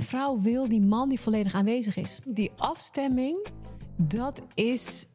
[0.00, 2.20] Een vrouw wil die man die volledig aanwezig is.
[2.24, 3.46] Die afstemming,
[3.96, 5.06] dat is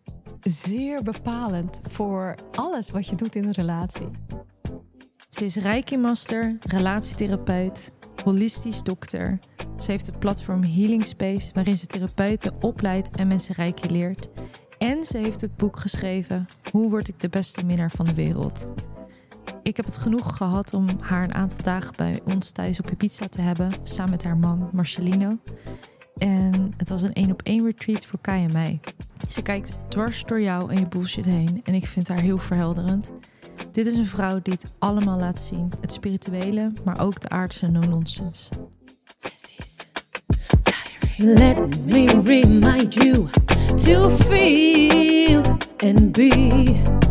[0.42, 4.08] zeer bepalend voor alles wat je doet in een relatie.
[5.30, 7.92] Ze is Reiki-master, relatietherapeut,
[8.24, 9.40] holistisch dokter.
[9.78, 14.30] Ze heeft het platform Healing Space, waarin ze therapeuten opleidt en mensen Reiki leert.
[14.78, 18.68] En ze heeft het boek geschreven Hoe word ik de beste minnaar van de wereld?
[19.66, 23.28] Ik heb het genoeg gehad om haar een aantal dagen bij ons thuis op Ibiza
[23.28, 25.38] te hebben, samen met haar man Marcelino.
[26.18, 28.80] En het was een één op één retreat voor Kai en mij.
[29.30, 33.14] Ze kijkt dwars door jou en je bullshit heen en ik vind haar heel verhelderend.
[33.72, 35.72] Dit is een vrouw die het allemaal laat zien.
[35.82, 38.54] Het spirituele, maar ook de aardse no-nonsense.
[41.18, 43.28] Let me remind you
[43.76, 45.42] to feel
[45.78, 47.04] and be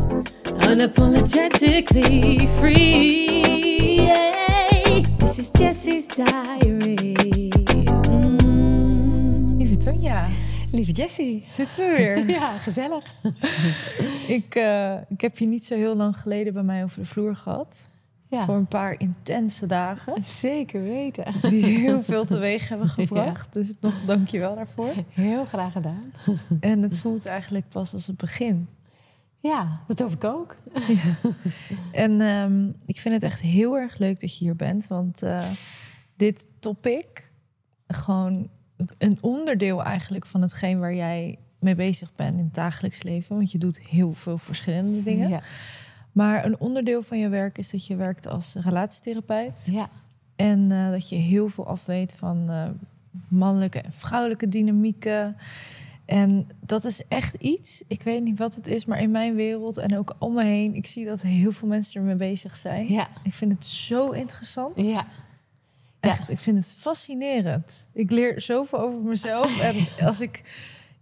[0.62, 4.02] unapologetically free.
[4.04, 5.02] Yeah.
[5.18, 7.50] This is Jessie's diary.
[8.08, 9.56] Mm.
[9.58, 10.26] Lieve Tonja,
[10.72, 11.42] Lieve Jessie.
[11.46, 12.26] zitten we weer.
[12.40, 13.12] Ja, gezellig.
[14.38, 17.36] ik, eh, ik heb je niet zo heel lang geleden bij mij over de vloer
[17.36, 17.88] gehad.
[18.28, 20.24] Ja, Voor een paar intense dagen.
[20.24, 21.24] zeker weten.
[21.48, 23.52] Die heel veel teweeg hebben gebracht.
[23.52, 24.92] Dus nog dank je wel daarvoor.
[25.10, 26.12] Heel graag gedaan.
[26.60, 28.68] En het voelt eigenlijk pas als het begin.
[29.48, 30.56] Ja, dat hoop ik ook.
[31.92, 34.86] En ehm, ik vind het echt heel erg leuk dat je hier bent.
[34.86, 35.44] Want eh,
[36.16, 37.32] dit topic,
[37.86, 38.48] gewoon
[38.98, 43.36] een onderdeel eigenlijk van hetgeen waar jij mee bezig bent in het dagelijks leven.
[43.36, 45.28] Want je doet heel veel verschillende dingen.
[45.28, 45.42] Ja.
[46.12, 49.68] Maar een onderdeel van je werk is dat je werkt als relatietherapeut.
[49.70, 49.88] ja.
[50.36, 52.64] En eh, dat je heel veel afweet van eh,
[53.28, 55.36] mannelijke en vrouwelijke dynamieken.
[56.04, 59.76] En dat is echt iets, ik weet niet wat het is, maar in mijn wereld
[59.76, 62.92] en ook om me heen, ik zie dat heel veel mensen ermee bezig zijn.
[62.92, 63.08] Ja.
[63.22, 64.86] Ik vind het zo interessant.
[64.86, 65.06] Ja.
[66.00, 67.86] Echt, ik vind het fascinerend.
[67.92, 69.60] Ik leer zoveel over mezelf.
[69.68, 70.42] en als ik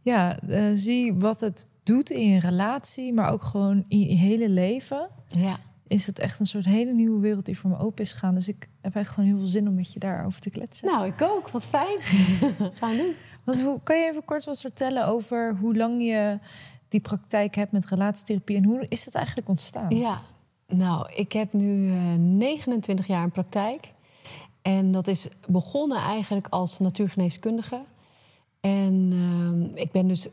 [0.01, 4.49] ja, eh, zie wat het doet in je relatie, maar ook gewoon in je hele
[4.49, 5.59] leven, Ja.
[5.93, 8.35] Is het echt een soort hele nieuwe wereld die voor me open is gegaan.
[8.35, 10.89] Dus ik heb echt gewoon heel veel zin om met je daarover te kletsen.
[10.89, 11.49] Nou, ik ook.
[11.49, 12.01] Wat fijn.
[12.79, 13.15] Gaan we
[13.45, 13.55] doen.
[13.65, 16.39] Hoe, kan je even kort wat vertellen over hoe lang je
[16.89, 19.97] die praktijk hebt met relatietherapie en hoe is het eigenlijk ontstaan?
[19.97, 20.21] Ja,
[20.67, 23.93] nou, ik heb nu eh, 29 jaar in praktijk.
[24.63, 27.81] En dat is begonnen eigenlijk als natuurgeneeskundige.
[28.61, 30.29] En ehm, ik ben dus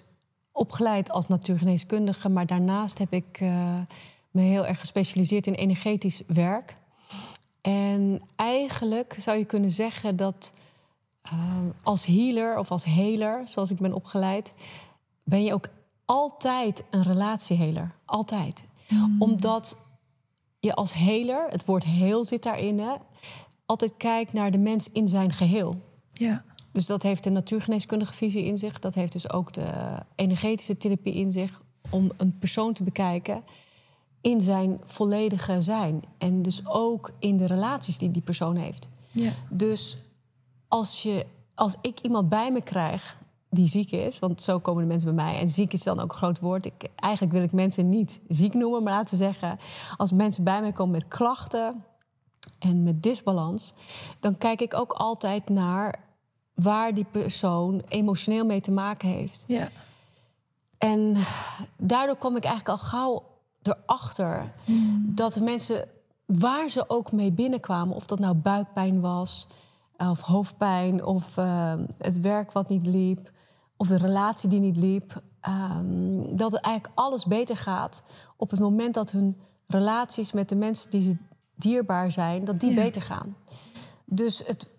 [0.52, 3.80] opgeleid als natuurgeneeskundige, maar daarnaast heb ik eh,
[4.32, 6.74] me heel erg gespecialiseerd in energetisch werk.
[7.62, 10.52] En eigenlijk zou je kunnen zeggen dat
[11.22, 14.54] ehm, als healer of als heler, zoals ik ben opgeleid,
[15.24, 15.70] ben je ook
[16.06, 17.92] altijd een relatieheler.
[18.06, 18.64] Altijd.
[19.20, 19.78] Omdat
[20.60, 22.94] je als heler, het woord heel zit daarin, hè,
[23.66, 25.82] altijd kijkt naar de mens in zijn geheel.
[26.14, 26.44] Ja.
[26.72, 28.80] Dus dat heeft de natuurgeneeskundige visie in zich.
[28.80, 31.62] Dat heeft dus ook de energetische therapie in zich.
[31.90, 33.44] Om een persoon te bekijken
[34.22, 36.04] in zijn volledige zijn.
[36.18, 38.90] En dus ook in de relaties die die persoon heeft.
[39.12, 39.32] ja.
[39.50, 39.98] Dus
[40.68, 41.26] als, je,
[41.56, 43.20] als ik iemand bij me krijg
[43.50, 46.12] die ziek is, want zo komen de mensen bij mij, en ziek is dan ook
[46.12, 46.66] een groot woord.
[46.66, 49.60] Ik, eigenlijk wil ik mensen niet ziek noemen, maar laten we zeggen,
[49.98, 51.84] als mensen bij mij komen met klachten
[52.60, 53.74] en met disbalans,
[54.20, 56.00] dan kijk ik ook altijd naar
[56.54, 59.44] waar die persoon emotioneel mee te maken heeft.
[59.48, 59.70] ja.
[60.78, 61.16] En
[61.78, 63.24] daardoor kom ik eigenlijk al gauw
[63.62, 64.54] erachter
[65.02, 65.88] dat de mensen,
[66.26, 69.48] waar ze ook mee binnenkwamen, of dat nou buikpijn was,
[69.98, 73.32] of hoofdpijn, of eh, het werk wat niet liep,
[73.78, 78.04] of de relatie die niet liep, ehm, dat het eigenlijk alles beter gaat
[78.38, 79.38] op het moment dat hun
[79.68, 81.18] relaties met de mensen die ze
[81.56, 82.76] dierbaar zijn, dat die Ja.
[82.76, 83.36] beter gaan.
[84.06, 84.70] Dus het,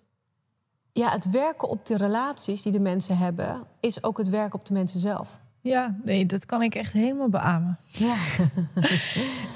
[0.93, 4.65] ja, het werken op de relaties die de mensen hebben, is ook het werk op
[4.67, 5.41] de mensen zelf.
[5.63, 7.79] Ja, nee, dat kan ik echt helemaal beamen.
[7.91, 8.15] Ja.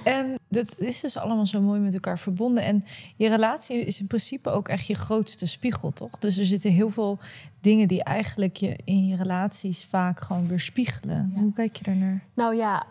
[0.04, 2.64] En dat is dus allemaal zo mooi met elkaar verbonden.
[2.64, 2.84] En
[3.16, 6.18] je relatie is in principe ook echt je grootste spiegel, toch?
[6.18, 7.18] Dus er zitten heel veel
[7.60, 11.30] dingen die eigenlijk je in je relaties vaak gewoon weer spiegelen.
[11.34, 11.40] Ja.
[11.40, 12.22] Hoe kijk je daarnaar?
[12.34, 12.84] Nou ja,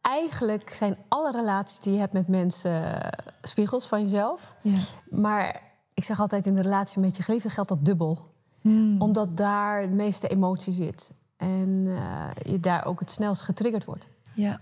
[0.00, 4.56] eigenlijk zijn alle relaties die je hebt met mensen eh, spiegels van jezelf.
[4.62, 4.78] Ja.
[5.10, 5.62] Maar
[5.94, 8.34] ik zeg altijd in de relatie met je geliefde geldt dat dubbel.
[8.60, 9.00] Hmm.
[9.00, 11.17] Omdat daar de meeste emotie zit.
[11.38, 14.08] En eh, je daar ook het snelst getriggerd wordt.
[14.34, 14.60] Ja.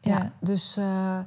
[0.00, 0.32] Ja, Ja.
[0.40, 1.18] dus eh,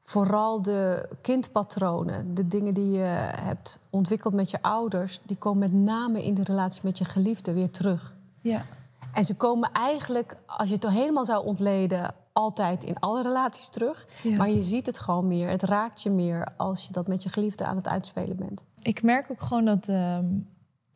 [0.00, 5.72] vooral de kindpatronen, de dingen die je hebt ontwikkeld met je ouders, die komen met
[5.72, 8.14] name in de relatie met je geliefde weer terug.
[8.40, 8.62] Ja.
[9.12, 14.06] En ze komen eigenlijk, als je het helemaal zou ontleden, altijd in alle relaties terug.
[14.22, 14.36] Ja.
[14.36, 17.28] Maar je ziet het gewoon meer, het raakt je meer als je dat met je
[17.28, 18.64] geliefde aan het uitspelen bent.
[18.82, 20.26] Ik merk ook gewoon dat ehm,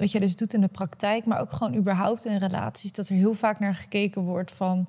[0.04, 3.14] wat jij dus doet in de praktijk, maar ook gewoon überhaupt in relaties, dat er
[3.14, 4.88] heel vaak naar gekeken wordt van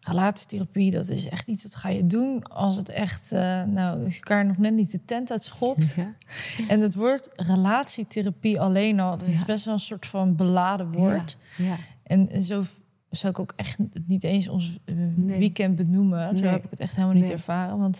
[0.00, 4.14] relatietherapie, dat is echt iets dat ga je doen als het echt, uh, nou, je
[4.14, 5.94] elkaar nog net niet de tent uitschopt.
[5.96, 6.14] Ja.
[6.68, 11.36] En het woord relatietherapie alleen al, dat is best wel een soort van beladen woord.
[11.56, 11.76] Ja.
[12.02, 12.64] En zo
[13.10, 16.38] zou ik ook echt niet eens ons eh, weekend benoemen.
[16.38, 17.78] Zo heb ik het echt helemaal niet ervaren.
[17.78, 17.98] Want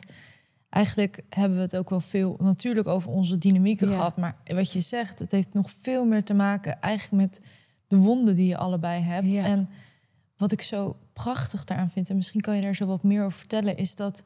[0.70, 4.16] eigenlijk hebben we het ook wel veel natuurlijk over onze dynamieken gehad.
[4.16, 7.40] Maar wat je zegt, het heeft nog veel meer te maken eigenlijk met
[7.86, 9.34] de wonden die je allebei hebt.
[9.34, 9.68] En
[10.36, 13.38] wat ik zo prachtig daaraan vind, en misschien kan je daar zo wat meer over
[13.38, 14.24] vertellen, is dat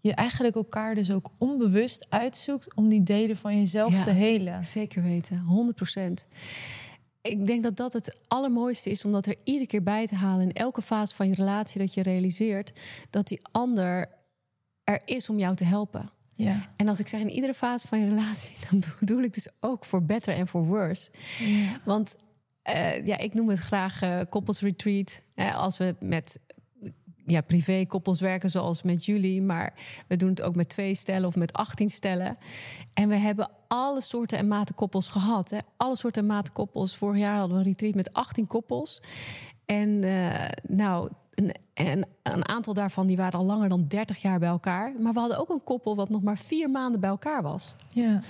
[0.00, 4.64] je eigenlijk elkaar dus ook onbewust uitzoekt om die delen van jezelf te helen.
[4.64, 6.28] Zeker weten, 100 procent.
[7.22, 10.44] Ik denk dat dat het allermooiste is om dat er iedere keer bij te halen
[10.44, 12.72] in elke fase van je relatie dat je realiseert
[13.10, 14.08] dat die ander
[14.86, 16.10] er is om jou te helpen.
[16.34, 16.68] Ja.
[16.76, 19.84] En als ik zeg in iedere fase van je relatie, dan bedoel ik dus ook
[19.84, 21.10] voor better en voor worse.
[21.38, 21.80] Ja.
[21.84, 22.16] Want
[22.64, 25.22] uh, ja, ik noem het graag uh, koppelsretreat.
[25.34, 26.38] Uh, als we met
[27.26, 29.42] ja, privé koppels werken zoals met jullie.
[29.42, 29.74] Maar
[30.08, 32.38] we doen het ook met twee stellen of met 18 stellen.
[32.94, 35.50] En we hebben alle soorten en maten koppels gehad.
[35.50, 35.58] Hè.
[35.76, 36.96] Alle soorten en maten koppels.
[36.96, 39.02] Vorig jaar hadden we een retreat met 18 koppels.
[39.64, 39.98] En
[40.68, 41.10] nou,
[41.74, 44.92] en een aantal daarvan die waren al langer dan 30 jaar bij elkaar.
[45.00, 47.74] Maar we hadden ook een koppel wat nog maar vier maanden bij elkaar was.
[47.90, 48.22] Ja.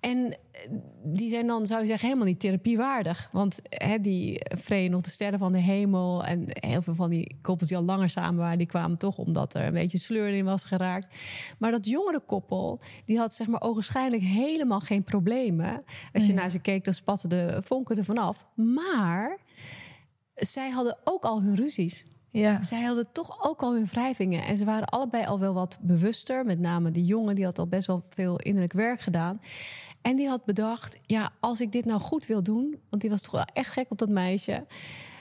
[0.00, 0.70] En eh,
[1.02, 3.28] die zijn dan, zou je zeggen, helemaal niet therapiewaardig.
[3.32, 6.24] Want hè, die vreden nog de sterren van de hemel.
[6.24, 9.54] En heel veel van die koppels die al langer samen waren, die kwamen toch omdat
[9.54, 11.16] er een beetje sleur in was geraakt.
[11.58, 15.84] Maar dat jongere koppel, die had zeg maar ogenschijnlijk helemaal geen problemen.
[16.12, 18.48] Als je naar ze keek, dan spatten de vonken er vanaf.
[18.54, 19.38] Maar
[20.34, 22.04] zij hadden ook al hun ruzies.
[22.40, 22.62] Ja.
[22.62, 24.44] Zij hadden toch ook al hun wrijvingen.
[24.44, 26.44] En ze waren allebei al wel wat bewuster.
[26.44, 29.40] Met name de jongen, die had al best wel veel innerlijk werk gedaan.
[30.02, 32.78] En die had bedacht, ja, als ik dit nou goed wil doen...
[32.90, 34.66] want die was toch wel echt gek op dat meisje...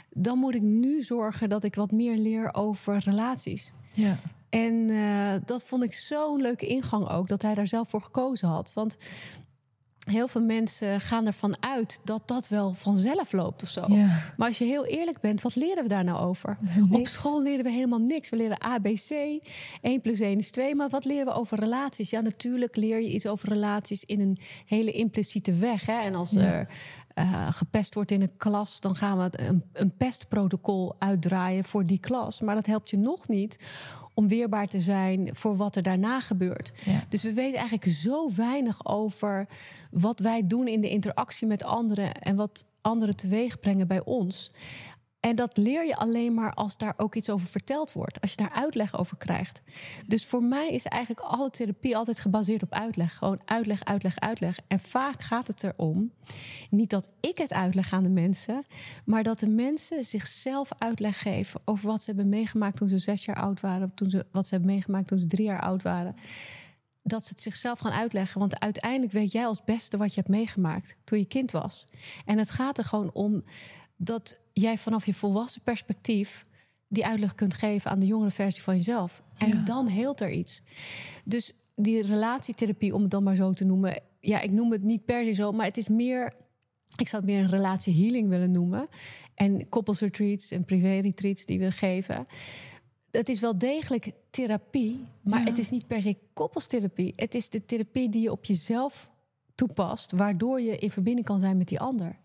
[0.09, 3.73] dan moet ik nu zorgen dat ik wat meer leer over relaties.
[3.93, 4.19] Ja.
[4.49, 8.47] En uh, dat vond ik zo'n leuke ingang ook, dat hij daar zelf voor gekozen
[8.47, 8.73] had.
[8.73, 8.97] Want
[10.03, 13.87] heel veel mensen gaan ervan uit dat dat wel vanzelf loopt of zo.
[14.37, 16.57] Maar als je heel eerlijk bent, wat leren we daar nou over?
[16.91, 18.29] Op school leren we helemaal niks.
[18.29, 19.09] We leren ABC,
[19.81, 20.75] 1 plus 1 is 2.
[20.75, 22.09] Maar wat leren we over relaties?
[22.09, 25.85] Ja, natuurlijk leer je iets over relaties in een hele impliciete weg.
[25.85, 25.99] Hè?
[26.01, 26.67] En als er
[27.15, 31.99] uh, gepest wordt in een klas, dan gaan we een, een pestprotocol uitdraaien voor die
[31.99, 32.41] klas.
[32.41, 33.57] Maar dat helpt je nog niet
[34.13, 36.73] om weerbaar te zijn voor wat er daarna gebeurt.
[37.09, 39.47] Dus we weten eigenlijk zo weinig over
[39.91, 44.51] wat wij doen in de interactie met anderen en wat anderen teweeg brengen bij ons.
[45.23, 48.21] En dat leer je alleen maar als daar ook iets over verteld wordt.
[48.21, 49.61] Als je daar uitleg over krijgt.
[50.07, 53.17] Dus voor mij is eigenlijk alle therapie altijd gebaseerd op uitleg.
[53.17, 54.59] Gewoon uitleg, uitleg, uitleg.
[54.67, 56.11] En vaak gaat het erom,
[56.69, 58.65] niet dat ik het uitleg aan de mensen,
[59.05, 63.25] maar dat de mensen zichzelf uitleg geven over wat ze hebben meegemaakt toen ze zes
[63.25, 65.81] jaar oud waren, of toen ze, wat ze hebben meegemaakt toen ze drie jaar oud
[65.81, 66.15] waren
[67.03, 68.39] dat ze het zichzelf gaan uitleggen.
[68.39, 71.85] Want uiteindelijk weet jij als beste wat je hebt meegemaakt toen je kind was.
[72.25, 73.43] En het gaat er gewoon om
[73.95, 76.45] dat jij vanaf je volwassen perspectief
[76.87, 79.23] die uitleg kunt geven aan de jongere versie van jezelf.
[79.37, 80.61] En dan heelt er iets.
[81.25, 84.01] Dus die relatietherapie, om het dan maar zo te noemen.
[84.19, 86.33] Ja, ik noem het niet per se zo, maar het is meer.
[86.97, 88.87] Ik zou het meer een relatiehealing willen noemen.
[89.35, 92.25] En koppelsretreats en privé-retreats die we geven.
[93.11, 97.13] Het is wel degelijk therapie, maar het is niet per se koppelstherapie.
[97.15, 99.09] Het is de therapie die je op jezelf
[99.55, 102.19] toepast, waardoor je in verbinding kan zijn met die ander.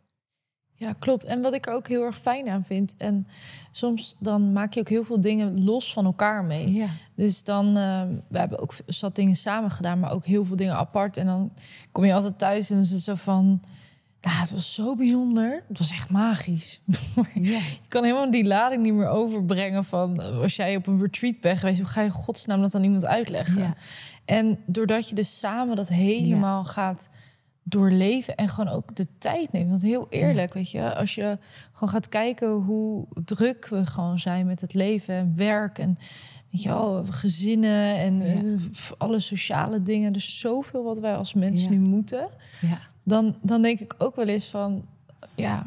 [0.79, 1.25] Ja, klopt.
[1.25, 2.95] En wat ik er ook heel erg fijn aan vind.
[2.99, 3.27] En
[3.71, 6.73] soms dan maak je ook heel veel dingen los van elkaar mee.
[6.73, 6.89] Ja.
[7.15, 10.75] Dus dan, uh, we hebben ook zat dingen samen gedaan, maar ook heel veel dingen
[10.75, 11.17] apart.
[11.17, 11.53] En dan
[11.93, 13.61] kom je altijd thuis en dan is het zo van.
[14.21, 15.63] Ja, het was zo bijzonder.
[15.69, 16.81] Het was echt magisch.
[17.35, 17.59] Ja.
[17.59, 21.59] je kan helemaal die lading niet meer overbrengen van als jij op een retreat bent
[21.59, 23.63] geweest, hoe ga je godsnaam dat aan iemand uitleggen?
[23.63, 23.75] Ja.
[24.25, 27.09] En doordat je dus samen dat helemaal gaat
[27.69, 29.71] doorleven en gewoon ook de tijd neemt.
[29.71, 31.39] Want heel eerlijk, weet je, als je
[31.73, 35.99] gewoon gaat kijken hoe druk we gewoon zijn met het leven en werk en
[36.51, 38.23] weet je wel, gezinnen en
[38.99, 40.13] alle sociale dingen.
[40.13, 42.29] Dus zoveel wat wij als mensen nu moeten.
[42.61, 42.79] Ja.
[43.03, 44.85] Dan, dan denk ik ook wel eens van,
[45.35, 45.67] ja.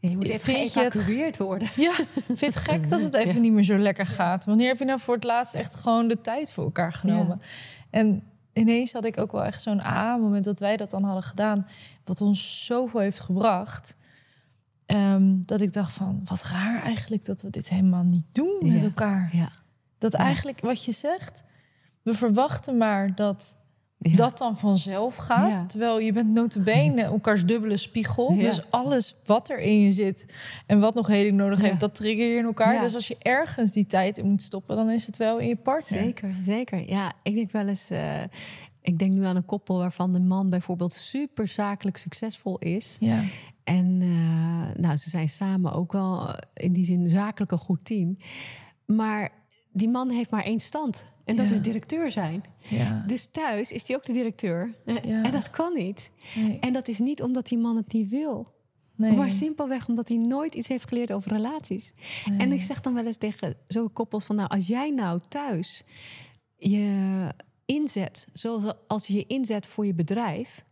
[0.00, 1.68] Je moet even geëvacueerd worden.
[1.76, 1.92] Ja,
[2.26, 4.44] vind het gek dat het even niet meer zo lekker gaat?
[4.44, 7.40] Wanneer heb je nou voor het laatst echt gewoon de tijd voor elkaar genomen?
[7.90, 8.22] En
[8.56, 11.66] ineens had ik ook wel echt zo'n A-moment dat wij dat dan hadden gedaan,
[12.04, 13.96] wat ons zoveel heeft gebracht.
[14.86, 18.82] Ehm, dat ik dacht van, wat raar eigenlijk dat we dit helemaal niet doen met
[18.82, 19.28] elkaar.
[19.32, 19.48] Ja.
[19.98, 21.44] Dat eigenlijk wat je zegt,
[22.02, 23.56] we verwachten maar dat
[24.10, 24.16] Ja.
[24.16, 25.56] dat dan vanzelf gaat.
[25.56, 25.66] Ja.
[25.66, 28.32] Terwijl je bent notabene elkaars dubbele spiegel.
[28.32, 28.42] Ja.
[28.42, 30.26] Dus alles wat er in je zit
[30.66, 32.80] en wat nog heling nodig heeft, dat trigger je in elkaar.
[32.80, 35.56] Dus als je ergens die tijd in moet stoppen, dan is het wel in je
[35.56, 36.00] partner.
[36.02, 36.88] Zeker, zeker.
[36.90, 37.90] Ja, ik denk wel eens.
[37.90, 38.22] eh,
[38.82, 42.96] ik denk nu aan een koppel waarvan de man bijvoorbeeld super zakelijk succesvol is.
[43.00, 43.20] Ja.
[43.64, 47.84] En eh, nou, ze zijn samen ook wel eh, in die zin zakelijk een goed
[47.84, 48.16] team.
[48.86, 49.30] Maar
[49.72, 51.12] die man heeft maar één stand.
[51.24, 51.52] En dat Ja.
[51.52, 52.42] is directeur zijn.
[52.68, 53.02] Ja.
[53.06, 54.74] Dus thuis is hij ook de directeur.
[54.84, 55.22] Ja.
[55.22, 56.10] En dat kan niet.
[56.34, 56.58] Nee.
[56.58, 58.54] En dat is niet omdat die man het niet wil.
[58.96, 59.12] Nee.
[59.12, 61.92] Maar simpelweg omdat hij nooit iets heeft geleerd over relaties.
[62.38, 64.36] En ik zeg dan wel eens tegen zo'n koppels van...
[64.36, 65.82] nou, als jij nou thuis
[66.56, 67.28] je
[67.64, 70.64] inzet zoals als je je inzet voor je bedrijf...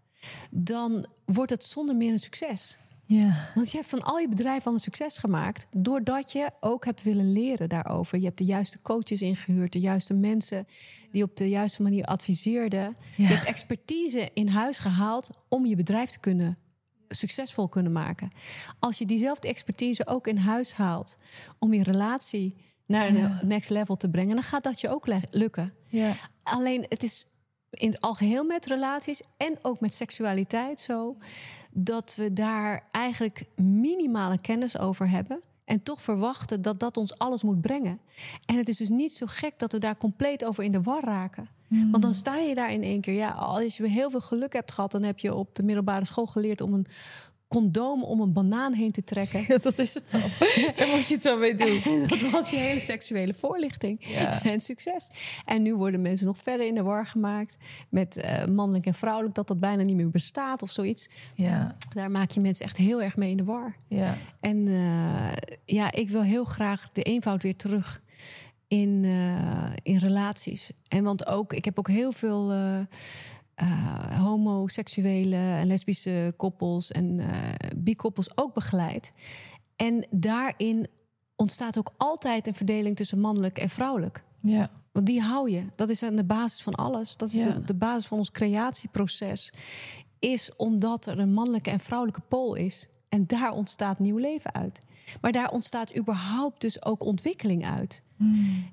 [0.50, 2.78] dan wordt het zonder meer een succes.
[3.04, 3.50] Ja.
[3.54, 5.66] Want je hebt van al je bedrijf al een succes gemaakt...
[5.70, 8.18] doordat je ook hebt willen leren daarover.
[8.18, 10.66] Je hebt de juiste coaches ingehuurd, de juiste mensen...
[11.11, 12.80] die op de juiste manier adviseerden.
[12.80, 12.96] Ja.
[13.16, 16.58] Je hebt expertise in huis gehaald om je bedrijf te kunnen
[17.08, 18.30] succesvol kunnen maken.
[18.78, 21.18] Als je diezelfde expertise ook in huis haalt
[21.58, 22.56] om je relatie
[22.87, 25.75] naar een next level te brengen, dan gaat dat je ook lukken.
[25.88, 26.16] Ja.
[26.42, 27.26] Alleen het is
[27.70, 31.16] in het algeheel met relaties en ook met seksualiteit zo
[31.74, 35.40] dat we daar eigenlijk minimale kennis over hebben.
[35.64, 38.00] En toch verwachten dat dat ons alles moet brengen.
[38.46, 41.04] En het is dus niet zo gek dat we daar compleet over in de war
[41.04, 41.48] raken.
[41.90, 43.14] Want dan sta je daar in één keer.
[43.14, 46.26] Ja, als je heel veel geluk hebt gehad, dan heb je op de middelbare school
[46.26, 46.86] geleerd om een
[47.54, 49.44] condoom om een banaan heen te trekken.
[49.49, 50.20] Ja, dat is het dan.
[50.76, 51.80] Daar moet je het dan mee doen.
[51.82, 54.06] En dat was je hele seksuele voorlichting.
[54.06, 54.42] Ja.
[54.42, 55.08] En succes.
[55.44, 57.56] En nu worden mensen nog verder in de war gemaakt
[57.88, 61.08] met eh, mannelijk en vrouwelijk, dat dat bijna niet meer bestaat of zoiets.
[61.34, 61.76] Ja.
[61.92, 63.76] Daar maak je mensen echt heel erg mee in de war.
[63.88, 64.16] Ja.
[64.40, 68.00] En eh, ja, ik wil heel graag de eenvoud weer terug
[68.68, 70.73] in, eh, in relaties.
[70.88, 72.52] En want ook, ik heb ook heel veel
[73.54, 79.12] eh, homoseksuele en lesbische koppels en eh bi-koppels ook begeleid.
[79.76, 80.87] En daarin
[81.37, 84.23] ontstaat ook altijd een verdeling tussen mannelijk en vrouwelijk.
[84.40, 84.70] Ja.
[84.92, 85.64] Want die hou je.
[85.75, 87.16] Dat is aan de basis van alles.
[87.16, 87.58] Dat is Ja.
[87.64, 89.52] de basis van ons creatieproces.
[90.18, 92.88] Is omdat er een mannelijke en vrouwelijke pool is.
[93.08, 94.87] En daar ontstaat nieuw leven uit.
[95.20, 98.02] Maar daar ontstaat überhaupt dus ook ontwikkeling uit.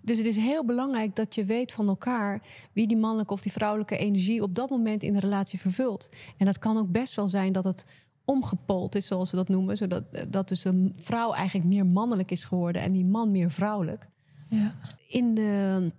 [0.02, 2.42] Dus het is heel belangrijk dat je weet van elkaar
[2.74, 6.10] wie die mannelijke of die vrouwelijke energie op dat moment in de relatie vervult.
[6.38, 7.86] En dat kan ook best wel zijn dat het
[8.26, 9.78] omgepold is, zoals we dat noemen.
[9.78, 14.08] Zodat dat dus een vrouw eigenlijk meer mannelijk is geworden en die man meer vrouwelijk
[14.50, 14.76] Ja.
[15.08, 15.92] in de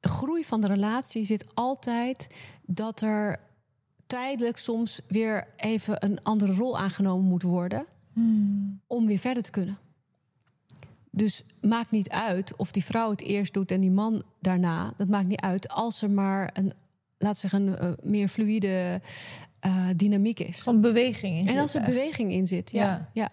[0.00, 2.26] groei van de relatie zit altijd
[2.66, 3.40] dat er
[4.06, 7.86] tijdelijk soms weer even een andere rol aangenomen moet worden
[8.86, 9.78] om weer verder te kunnen.
[11.10, 14.92] Dus maakt niet uit of die vrouw het eerst doet en die man daarna.
[14.96, 16.72] Dat maakt niet uit als er maar een,
[17.18, 19.00] laten we zeggen, een eh, meer fluïde
[19.60, 20.62] eh, dynamiek is.
[20.62, 22.84] Van beweging in En als er beweging in zit, ja.
[22.84, 23.08] Ja.
[23.12, 23.28] ja.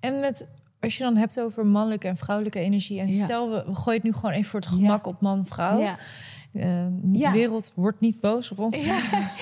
[0.00, 0.46] En met,
[0.80, 3.00] als je dan hebt over mannelijke en vrouwelijke energie.
[3.00, 3.24] En Ja.
[3.24, 5.78] stel, we, we gooien het nu gewoon even voor het gemak op man-vrouw.
[5.80, 5.98] Ja.
[6.52, 7.30] Eh, Ja.
[7.30, 8.84] De wereld wordt niet boos op ons.
[8.84, 9.00] Ja.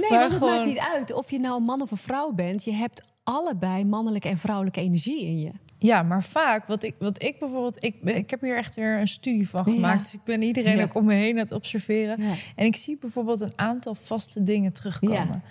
[0.00, 1.96] Nee, Maar want het gewoon- maakt niet uit of je nou een man of een
[1.96, 2.64] vrouw bent.
[2.64, 5.50] Je hebt allebei mannelijke en vrouwelijke energie in je.
[5.78, 9.08] Ja, maar vaak, wat ik, wat ik bijvoorbeeld, ik, ik heb hier echt weer een
[9.08, 9.72] studie van Ja.
[9.72, 10.02] gemaakt.
[10.02, 10.82] Dus ik ben iedereen Ja.
[10.82, 12.22] ook om me heen aan het observeren.
[12.22, 12.32] Ja.
[12.56, 15.42] En ik zie bijvoorbeeld een aantal vaste dingen terugkomen.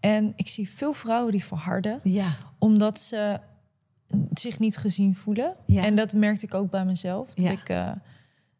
[0.00, 3.40] En ik zie veel vrouwen die verharden, Ja, omdat ze
[4.32, 5.56] zich niet gezien voelen.
[5.66, 7.34] En dat merkte ik ook bij mezelf.
[7.34, 7.90] Dat, ik, eh,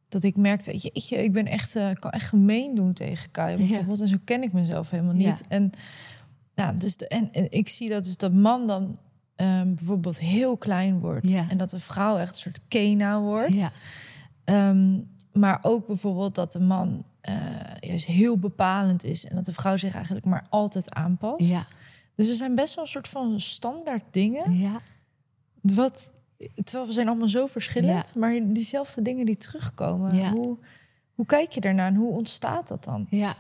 [0.09, 4.01] dat ik merkte, jeetje, ik ben echt, eh, kan echt gemeen doen tegen Kai bijvoorbeeld.
[4.01, 5.43] En zo ken ik mezelf helemaal niet.
[5.49, 5.71] En,
[6.65, 8.97] nou, dus de, en, en ik zie dat dus dat man dan
[9.37, 11.31] ehm, bijvoorbeeld heel klein wordt.
[11.31, 11.47] Ja.
[11.49, 13.55] En dat de vrouw echt een soort kena wordt.
[13.57, 13.73] ja,
[14.45, 14.99] Ehm,
[15.33, 17.35] maar ook bijvoorbeeld dat de man eh,
[17.81, 19.27] juist heel bepalend is.
[19.27, 21.45] En dat de vrouw zich eigenlijk maar altijd aanpast.
[21.51, 21.67] ja,
[22.15, 24.59] Dus er zijn best wel een soort van standaard dingen.
[24.59, 24.81] ja.
[25.63, 26.11] Wat,
[26.55, 30.15] terwijl we zijn allemaal zo verschillend, maar diezelfde dingen die terugkomen.
[30.15, 30.31] Ja.
[30.31, 30.59] Hoe,
[31.15, 33.07] hoe kijk je daarnaar en hoe ontstaat dat dan?
[33.11, 33.35] ja.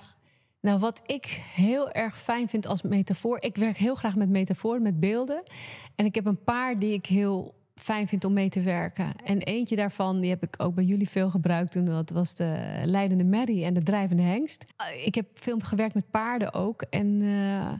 [0.61, 1.25] Nou, wat ik
[1.55, 3.43] heel erg fijn vind als metafoor...
[3.43, 5.43] Ik werk heel graag met metaforen, met beelden.
[5.95, 9.13] En ik heb een paar die ik heel fijn vind om mee te werken.
[9.25, 11.85] En eentje daarvan, die heb ik ook bij jullie veel gebruikt toen.
[11.85, 14.65] Dat was de leidende merrie en de drijvende hengst.
[14.81, 16.83] Uh, Ik heb veel gewerkt met paarden ook.
[16.83, 17.73] En eh,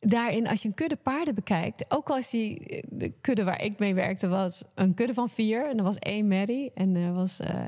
[0.00, 1.84] daarin, als je een kudde paarden bekijkt...
[1.88, 5.68] ook als die de kudde waar ik mee werkte was een kudde van vier...
[5.68, 7.66] en er was één merrie en er was, eh,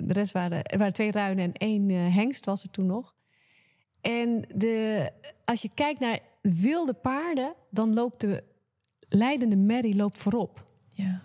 [0.00, 3.14] de rest waren, waren twee ruinen en één eh, hengst was er toen nog.
[4.00, 5.10] En de,
[5.44, 7.54] als je kijkt naar wilde paarden...
[7.70, 8.44] dan loopt de
[9.08, 10.64] leidende merrie loopt voorop.
[10.90, 11.22] Ja.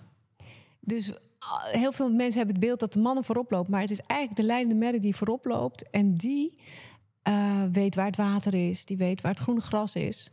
[0.79, 3.71] Dus ah, heel veel mensen hebben het beeld dat de mannen voorop lopen.
[3.71, 5.89] Maar het is eigenlijk de leidende merrie die voorop loopt.
[5.89, 6.53] En die
[7.21, 10.29] eh, weet waar het water is, die weet waar het groene gras is.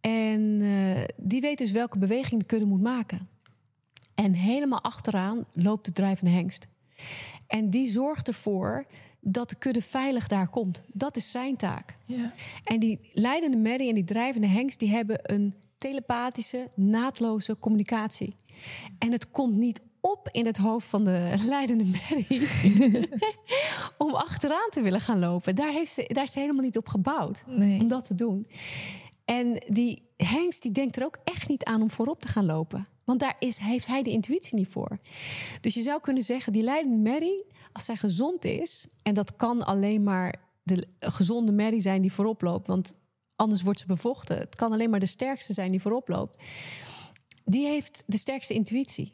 [0.00, 3.28] En eh, die weet dus welke beweging de kudde moet maken.
[4.14, 6.66] En helemaal achteraan loopt de drijvende hengst.
[7.46, 8.86] En die zorgt ervoor
[9.20, 10.82] dat de kudde veilig daar komt.
[10.92, 11.98] Dat is zijn taak.
[12.04, 12.32] Ja.
[12.64, 14.78] En die leidende merrie en die drijvende hengst...
[14.78, 18.34] die hebben een telepathische, naadloze communicatie.
[18.98, 22.48] En het komt niet op in het hoofd van de leidende merrie...
[23.98, 25.54] om achteraan te willen gaan lopen.
[25.54, 27.80] Daar, heeft ze, daar is ze helemaal niet op gebouwd Nee.
[27.80, 28.46] om dat te doen.
[29.24, 32.86] En die hengst die denkt er ook echt niet aan om voorop te gaan lopen.
[33.04, 34.98] Want daar is, heeft hij de intuïtie niet voor.
[35.60, 38.86] Dus je zou kunnen zeggen, die leidende merrie, als zij gezond is...
[39.02, 42.66] en dat kan alleen maar de gezonde merrie zijn die voorop loopt...
[42.66, 42.94] want
[43.36, 44.38] anders wordt ze bevochten.
[44.38, 46.42] Het kan alleen maar de sterkste zijn die voorop loopt.
[47.44, 49.12] Die heeft de sterkste intuïtie.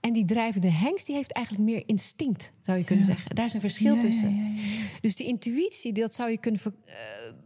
[0.00, 3.34] En die drijvende hengst die heeft eigenlijk meer instinct, zou je kunnen zeggen.
[3.34, 4.34] Daar is een verschil Ja, tussen.
[4.36, 4.62] ja.
[5.00, 6.94] Dus die intuïtie, dat zou je kunnen ver- eh,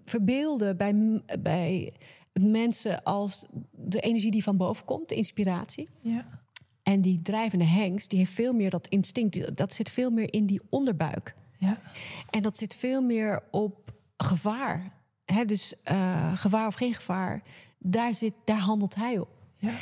[0.05, 1.93] verbeelden bij, bij
[2.41, 5.89] mensen als de energie die van boven komt, de inspiratie.
[6.01, 6.40] Ja.
[6.83, 9.57] En die drijvende hengst, die heeft veel meer dat instinct.
[9.57, 11.35] Dat zit veel meer in die onderbuik.
[11.59, 11.81] Ja.
[12.31, 14.93] En dat zit veel meer op gevaar.
[15.25, 17.43] Hè, dus eh, gevaar of geen gevaar,
[17.79, 19.29] daar, zit, daar handelt hij op.
[19.57, 19.73] Ja.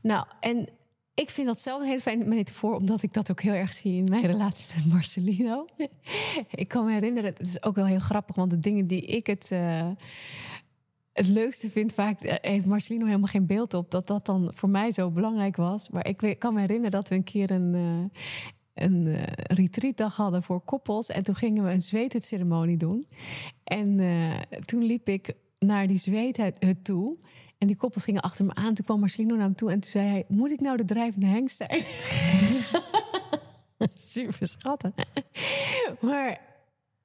[0.00, 0.68] Nou, en
[1.14, 3.96] ik vind dat zelf een hele fijne metafoor, omdat ik dat ook heel erg zie
[3.96, 5.66] in mijn relatie met Marcelino.
[6.50, 9.26] ik kan me herinneren, het is ook wel heel grappig, want de dingen die ik
[9.26, 9.88] het, eh,
[11.18, 14.68] het leukste vind, vaak eh, heeft Marcelino helemaal geen beeld op dat dat dan voor
[14.68, 15.88] mij zo belangrijk was.
[15.88, 17.74] Maar ik kan me herinneren dat we een keer een.
[17.74, 18.20] eh,
[18.78, 21.08] een eh, retreatdag hadden voor koppels.
[21.08, 23.06] En toen gingen we een zweethutceremonie doen.
[23.64, 27.16] En eh, toen liep ik naar die zweethut toe.
[27.58, 28.74] En die koppels gingen achter me aan.
[28.74, 30.24] Toen kwam Marcelino naar hem toe en toen zei hij...
[30.28, 31.84] moet ik nou de drijvende hengst zijn?
[33.94, 34.92] Super schattig.
[36.00, 36.40] maar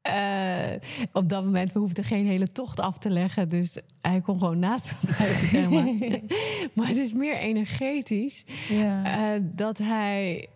[0.03, 0.71] eh,
[1.11, 3.49] op dat moment, we hoefden geen hele tocht af te leggen.
[3.49, 6.19] Dus hij kon gewoon naast me blijven, zeg maar.
[6.73, 9.03] maar het is meer energetisch Ja.
[9.35, 10.47] eh, dat hij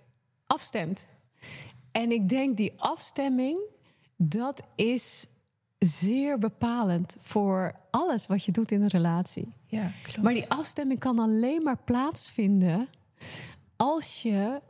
[0.48, 1.08] afstemt.
[1.92, 3.58] En ik denk die afstemming,
[4.18, 5.28] dat is
[5.80, 9.48] zeer bepalend voor alles wat je doet in een relatie.
[9.66, 10.22] ja, klopt.
[10.22, 12.88] Maar die afstemming kan alleen maar plaatsvinden
[13.76, 14.62] als je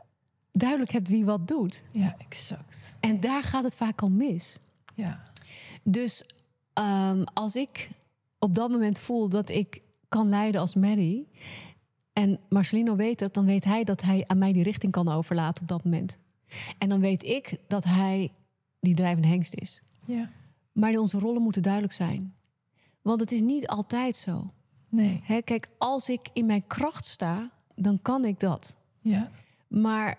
[0.52, 1.82] duidelijk hebt wie wat doet.
[1.90, 2.96] Ja, exact.
[3.00, 4.56] En daar gaat het vaak al mis.
[4.98, 5.20] Ja.
[5.82, 6.24] Dus
[6.72, 7.90] ehm, als ik
[8.38, 11.26] op dat moment voel dat ik kan leiden als Mary...
[12.12, 15.62] en Marcelino weet het, dan weet hij dat hij aan mij die richting kan overlaten
[15.62, 16.18] op dat moment.
[16.78, 18.32] En dan weet ik dat hij
[18.80, 19.82] die drijvende hengst is.
[20.06, 20.30] Ja.
[20.72, 22.34] Maar onze rollen moeten duidelijk zijn.
[23.02, 24.50] Want het is niet altijd zo.
[24.88, 25.20] Nee.
[25.22, 28.76] Hè, kijk, als ik in mijn kracht sta, dan kan ik dat.
[29.00, 29.30] Ja.
[29.68, 30.18] Maar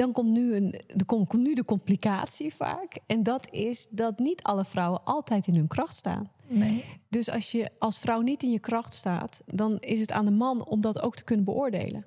[0.00, 2.98] dan komt nu, een, er komt, komt nu de complicatie vaak.
[3.06, 6.30] En dat is dat niet alle vrouwen altijd in hun kracht staan.
[6.46, 6.84] Nee.
[7.08, 10.30] Dus als je als vrouw niet in je kracht staat, dan is het aan de
[10.30, 12.06] man om dat ook te kunnen beoordelen.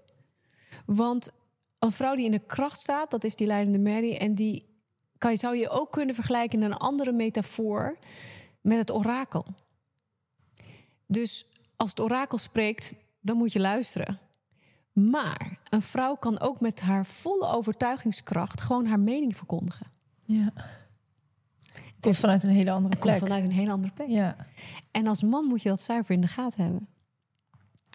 [0.86, 1.32] Want
[1.80, 4.16] een vrouw die in de kracht staat, dat is die leidende Mary.
[4.16, 4.66] En die
[5.18, 7.98] kan, je- zou je ook kunnen vergelijken in een andere metafoor
[8.62, 9.46] met het orakel.
[11.08, 14.20] Dus als het orakel spreekt, dan moet je luisteren.
[14.94, 19.88] Maar een vrouw kan ook met haar volle overtuigingskracht gewoon haar mening verkondigen.
[20.26, 20.54] Ja.
[22.00, 23.28] Komt vanuit een hele andere Het komt plek.
[23.28, 24.08] vanuit een hele andere plek.
[24.08, 24.36] Ja.
[24.92, 26.88] En als man moet je dat zuiver in de gaten hebben.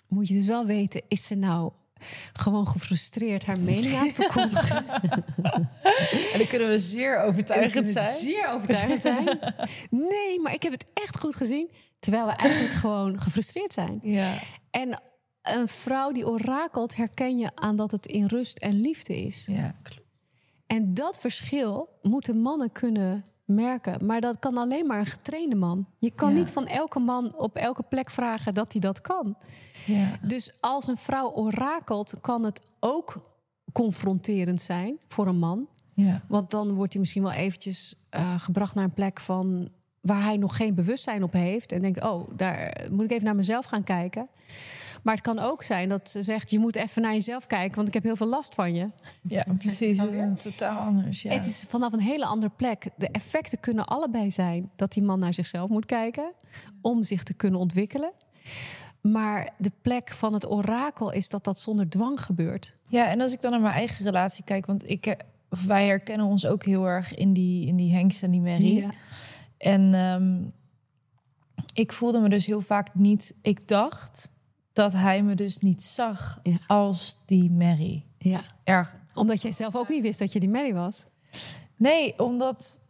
[0.09, 1.73] Moet je dus wel weten, is ze nou
[2.33, 4.85] gewoon gefrustreerd haar mening aan het verkondigen?
[6.33, 8.17] En dan kunnen we zeer overtuigend zijn.
[8.17, 9.39] Zeer overtuigend zijn.
[9.91, 11.71] Nee, maar ik heb het echt goed gezien.
[11.99, 13.99] Terwijl we eigenlijk gewoon gefrustreerd zijn.
[14.03, 14.35] Ja.
[14.71, 15.01] En
[15.55, 19.47] een vrouw die orakelt herken je aan dat het in rust en liefde is.
[19.51, 20.07] Ja, klopt.
[20.67, 24.07] En dat verschil moeten mannen kunnen merken.
[24.07, 25.87] Maar dat kan alleen maar een getrainde man.
[25.99, 26.35] Je kan Ja.
[26.39, 29.37] niet van elke man op elke plek vragen dat hij dat kan.
[29.87, 30.19] Ja.
[30.23, 33.21] Dus als een vrouw orakelt, kan het ook
[33.73, 35.67] confronterend zijn voor een man.
[35.95, 36.23] Ja.
[36.29, 39.69] Want dan wordt hij misschien wel eventjes eh, gebracht naar een plek van
[40.01, 41.73] waar hij nog geen bewustzijn op heeft.
[41.73, 44.29] En denkt, oh, daar moet ik even naar mezelf gaan kijken.
[45.03, 47.89] Maar het kan ook zijn dat ze zegt, je moet even naar jezelf kijken, want
[47.89, 48.91] ik heb heel veel last van je.
[49.23, 50.03] Ja, precies.
[50.37, 51.23] Totaal anders.
[51.23, 51.33] Ja.
[51.33, 52.89] Het is vanaf een hele andere plek.
[52.97, 56.33] De effecten kunnen allebei zijn dat die man naar zichzelf moet kijken
[56.81, 58.13] om zich te kunnen ontwikkelen.
[59.01, 62.77] Maar de plek van het orakel is dat dat zonder dwang gebeurt.
[62.87, 65.15] Ja, en als ik dan naar mijn eigen relatie kijk, want ik, eh,
[65.67, 68.81] wij herkennen ons ook heel erg in die, in die hengst en die merrie.
[68.81, 68.91] Ja.
[69.59, 70.43] En ehm,
[71.73, 73.35] ik voelde me dus heel vaak niet.
[73.43, 74.31] Ik dacht
[74.79, 76.59] dat hij me dus niet zag Ja.
[76.67, 78.05] als die merrie.
[78.19, 78.41] ja.
[78.64, 78.97] Erg.
[79.14, 81.05] Omdat jij zelf ook niet wist dat je die Mary was.
[81.77, 82.81] Nee, omdat.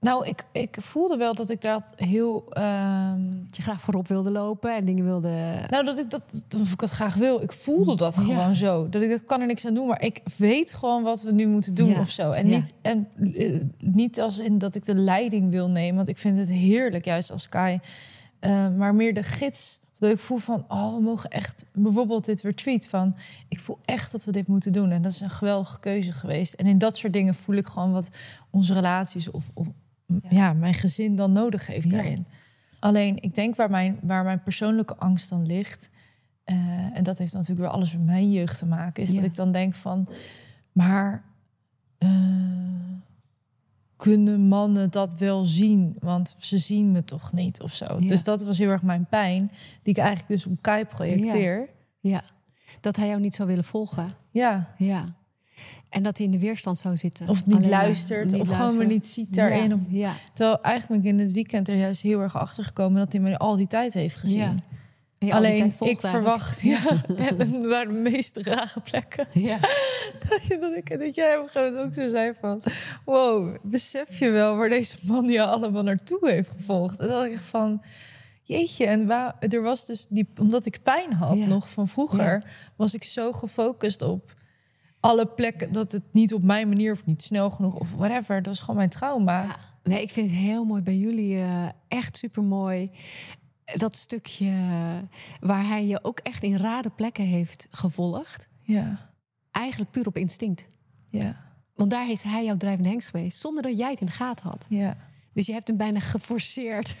[0.00, 2.44] Nou, ik, ik voelde wel dat ik dat heel...
[2.52, 5.66] ehm, Dat je graag voorop wilde lopen en dingen wilde...
[5.70, 6.22] Nou, dat ik dat,
[6.60, 7.42] of ik dat graag wil.
[7.42, 8.20] Ik voelde dat Ja.
[8.22, 8.88] gewoon zo.
[8.88, 11.46] Dat ik ik kan er niks aan doen, maar ik weet gewoon wat we nu
[11.46, 12.00] moeten doen Ja.
[12.00, 12.30] of zo.
[12.32, 16.18] En, niet, en eh, niet als in dat ik de leiding wil nemen, want ik
[16.18, 17.80] vind het heerlijk, juist als Kai.
[18.40, 19.80] Eh, maar meer de gids.
[20.04, 23.16] Dat ik voel van, oh, we mogen echt, bijvoorbeeld dit retreat van,
[23.48, 24.90] ik voel echt dat we dit moeten doen.
[24.90, 26.52] En dat is een geweldige keuze geweest.
[26.54, 28.08] En in dat soort dingen voel ik gewoon wat
[28.50, 29.68] onze relaties of, of
[30.28, 30.52] ja.
[30.52, 31.96] mijn gezin dan nodig heeft Ja.
[31.96, 32.26] daarin.
[32.78, 35.90] Alleen, ik denk waar mijn, waar mijn persoonlijke angst dan ligt,
[36.44, 36.56] eh,
[36.96, 39.14] en dat heeft natuurlijk weer alles met mijn jeugd te maken, is Ja.
[39.14, 40.08] dat ik dan denk van,
[40.72, 41.22] maar
[41.98, 42.08] eh,
[44.04, 45.96] kunnen mannen dat wel zien?
[46.00, 47.96] Want ze zien me toch niet of zo.
[47.98, 48.08] Ja.
[48.08, 49.50] Dus dat was heel erg mijn pijn,
[49.82, 51.68] die ik eigenlijk dus op Kai projecteer.
[52.00, 52.22] Ja,
[52.80, 54.14] dat hij jou niet zou willen volgen.
[54.30, 54.74] Ja.
[54.78, 55.14] Ja.
[55.88, 57.28] En dat hij in de weerstand zou zitten.
[57.28, 59.68] Of niet Alleen luistert, niet of gewoon me niet ziet daarin.
[59.68, 60.12] Ja, Of- ja.
[60.32, 63.20] Terwijl eigenlijk ben ik in het weekend er juist heel erg achter gekomen dat hij
[63.20, 64.62] me al die tijd heeft gezien.
[65.18, 66.00] Alleen ik eigenlijk.
[66.00, 66.80] verwacht, ja,
[67.16, 69.26] en het waren de meest rare plekken.
[69.48, 69.58] Ja.
[70.28, 72.62] Dat, je- dat, ik, dat jij op een gegeven moment ook zo zei van...
[73.04, 76.98] wow, besef je wel waar deze man je allemaal naartoe heeft gevolgd?
[76.98, 77.82] En dan dacht ik van,
[78.42, 78.86] jeetje.
[78.86, 81.46] En waar, er was dus, die, omdat ik pijn had Ja.
[81.46, 82.44] nog van vroeger...
[82.76, 84.34] was ik zo gefocust op
[85.00, 85.72] alle plekken...
[85.72, 88.36] dat het niet op mijn manier of niet snel genoeg of whatever.
[88.36, 89.42] Dat was gewoon mijn trauma.
[89.42, 89.56] Ja.
[89.82, 91.36] Nee, ik vind het heel mooi bij jullie.
[91.36, 92.90] eh, echt super mooi.
[93.74, 94.52] Dat stukje
[95.40, 98.48] waar hij je ook echt in rare plekken heeft gevolgd.
[98.62, 99.12] Ja,
[99.50, 100.70] Eigenlijk puur op instinct.
[101.08, 101.36] ja,
[101.74, 103.38] Want daar is hij jouw drijvende hengst geweest.
[103.38, 104.66] Zonder dat jij het in de gaten had.
[104.68, 104.96] ja.
[105.32, 106.96] Dus je hebt hem bijna geforceerd.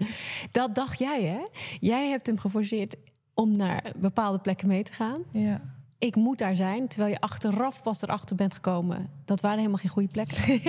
[0.52, 1.40] dat dacht jij, hè?
[1.80, 2.96] Jij hebt hem geforceerd
[3.34, 5.22] om naar bepaalde plekken mee te gaan.
[5.32, 5.76] ja.
[5.98, 9.10] Ik moet daar zijn, terwijl je achteraf pas erachter bent gekomen.
[9.24, 10.36] Dat waren helemaal geen goede plekken.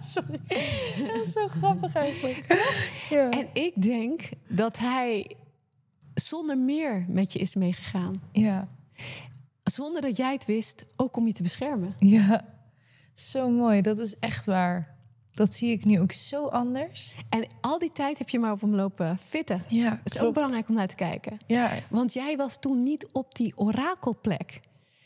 [0.00, 0.40] Sorry.
[1.06, 2.46] Dat is zo grappig eigenlijk.
[3.10, 3.30] Ja.
[3.30, 5.36] En ik denk dat hij
[6.14, 8.22] zonder meer met je is meegegaan.
[8.32, 8.68] ja.
[9.64, 11.94] Zonder dat jij het wist, ook om je te beschermen.
[11.98, 12.44] Ja,
[13.14, 13.80] zo mooi.
[13.80, 14.93] Dat is echt waar.
[15.34, 17.14] Dat zie ik nu ook zo anders.
[17.28, 19.62] En al die tijd heb je maar op hem lopen fitten.
[19.68, 21.38] Ja, Dat is ook belangrijk om naar te kijken.
[21.46, 24.60] Ja, Want jij was toen niet op die orakelplek.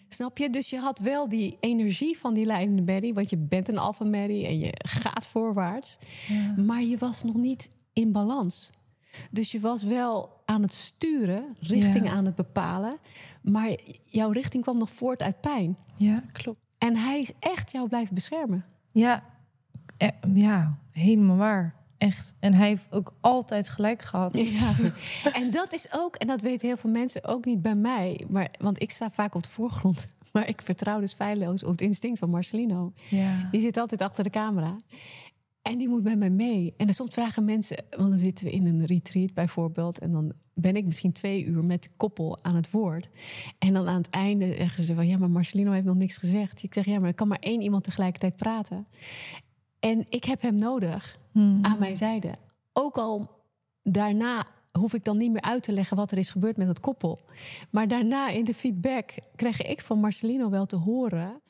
[0.09, 0.51] Snap je?
[0.51, 3.13] Dus je had wel die energie van die leidende Mary.
[3.13, 5.99] Want je bent een alpha Mary en je gaat voorwaarts.
[6.57, 8.71] Maar je was nog niet in balans.
[9.31, 12.11] Dus je was wel aan het sturen, richting Ja.
[12.13, 12.97] aan het bepalen.
[13.43, 15.77] Maar jouw richting kwam nog voort uit pijn.
[15.97, 16.61] ja, klopt.
[16.79, 18.65] En hij is echt jou blijven beschermen.
[18.93, 19.25] Ja,
[20.35, 21.75] ja, helemaal waar.
[21.99, 22.35] Echt.
[22.41, 24.39] En hij heeft ook altijd gelijk gehad.
[24.39, 24.73] Ja.
[25.41, 28.25] En dat is ook, en dat weten heel veel mensen ook niet bij mij.
[28.29, 30.07] Maar, want ik sta vaak op de voorgrond.
[30.33, 32.93] Maar ik vertrouw dus feilloos op het instinct van Marcelino.
[33.09, 33.49] Ja.
[33.51, 34.77] Die zit altijd achter de camera.
[35.63, 36.75] En die moet met mij mee.
[36.77, 39.99] En dan soms vragen mensen, want dan zitten we in een retreat bijvoorbeeld.
[39.99, 43.09] En dan ben ik misschien twee uur met de koppel aan het woord.
[43.59, 46.63] En dan aan het einde zeggen ze van, ja, maar Marcelino heeft nog niks gezegd.
[46.63, 48.87] Ik zeg, ja, maar er kan maar één iemand tegelijkertijd praten.
[49.81, 51.17] En ik heb hem nodig
[51.63, 52.35] aan mijn zijde.
[52.73, 53.31] Ook al
[53.83, 56.81] daarna hoef ik dan niet meer uit te leggen wat er is gebeurd met het
[56.81, 57.21] koppel.
[57.71, 61.43] Maar daarna in de feedback kreeg ik van Marcelino wel te horen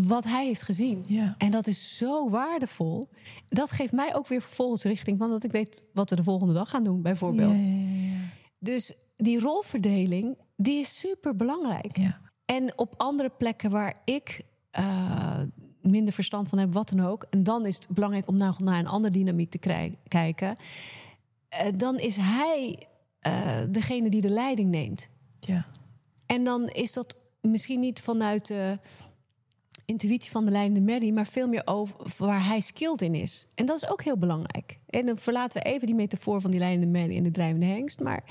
[0.00, 1.04] wat hij heeft gezien.
[1.06, 1.34] Ja.
[1.38, 3.08] En dat is zo waardevol.
[3.48, 6.52] Dat geeft mij ook weer vervolgens richting van dat ik weet wat we de volgende
[6.52, 7.60] dag gaan doen, bijvoorbeeld.
[7.60, 8.18] Ja, ja, ja,
[8.58, 11.98] Dus die rolverdeling, die is super belangrijk.
[12.44, 15.40] En op andere plekken waar ik eh,
[15.82, 17.26] minder verstand van heb, wat dan ook.
[17.30, 20.56] En dan is het belangrijk om nou naar een andere dynamiek te kijken.
[21.48, 22.86] Eh, dan is hij
[23.20, 25.08] eh, degene die de leiding neemt.
[25.40, 25.66] ja.
[26.26, 28.78] En dan is dat misschien niet vanuit de
[29.84, 33.46] intuïtie van de leidende Mary, maar veel meer over waar hij skilled in is.
[33.54, 34.78] En dat is ook heel belangrijk.
[34.86, 38.00] En dan verlaten we even die metafoor van die leidende Mary en de drijvende hengst.
[38.00, 38.24] Maar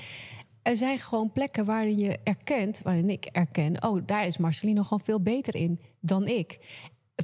[0.62, 5.04] er zijn gewoon plekken waarin je erkent, waarin ik erken, oh, daar is Marcelino gewoon
[5.04, 6.60] veel beter in dan ik.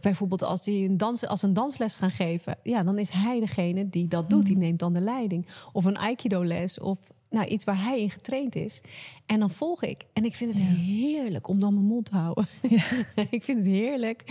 [0.01, 3.89] Bijvoorbeeld als hij een, dans, als een dansles gaan geven, ja, dan is hij degene
[3.89, 4.45] die dat doet.
[4.45, 5.47] Die neemt dan de leiding.
[5.73, 8.81] Of een aikido-les of nou, iets waar hij in getraind is.
[9.25, 10.05] En dan volg ik.
[10.13, 12.47] En ik vind het heerlijk om dan mijn mond te houden.
[13.29, 14.23] ik vind het heerlijk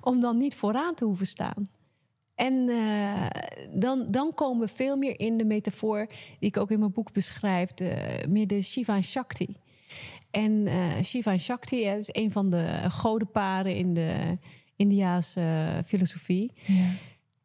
[0.00, 1.68] om dan niet vooraan te hoeven staan.
[2.34, 3.26] En eh,
[3.80, 7.12] dan, dan komen we veel meer in de metafoor die ik ook in mijn boek
[7.12, 9.56] beschrijf, de, meer de Shiva en Shakti.
[10.30, 14.38] En eh, Shiva en Shakti hè, is een van de godenparen in de
[14.76, 16.52] Indiaanse eh, filosofie.
[16.64, 16.88] ja.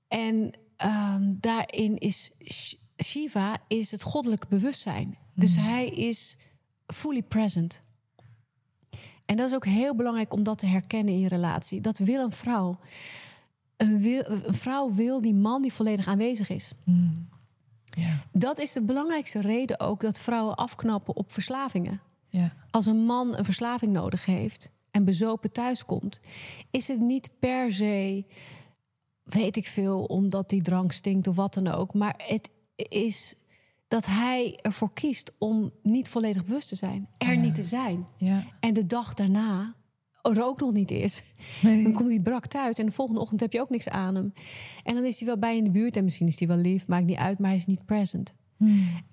[0.08, 5.17] En ehm, daarin is Sh- Shiva is het goddelijke bewustzijn.
[5.36, 6.38] Dus hij is
[6.88, 7.82] fully present.
[9.26, 11.82] En dat is ook heel belangrijk om dat te herkennen in je relatie.
[11.82, 12.80] Dat wil een vrouw.
[13.78, 16.74] een, wil, een vrouw wil die man die volledig aanwezig is.
[17.86, 18.24] Ja.
[18.32, 22.02] Dat is de belangrijkste reden ook dat vrouwen afknappen op verslavingen.
[22.30, 22.54] Ja.
[22.72, 26.19] Als een man een verslaving nodig heeft en bezopen thuiskomt,
[26.71, 28.25] is het niet per se,
[29.23, 31.93] weet ik veel, omdat die drank stinkt of wat dan ook.
[31.93, 33.36] Maar het is
[33.88, 38.08] dat hij ervoor kiest om niet volledig bewust te zijn, er niet te zijn.
[38.17, 38.43] Ja.
[38.60, 39.75] En de dag daarna
[40.21, 41.23] er ook nog niet is.
[41.62, 44.34] Dan komt hij brak thuis en de volgende ochtend heb je ook niks aan hem.
[44.84, 46.88] En dan is hij wel bij in de buurt en misschien is hij wel lief,
[46.88, 48.34] maakt niet uit, maar hij is niet present.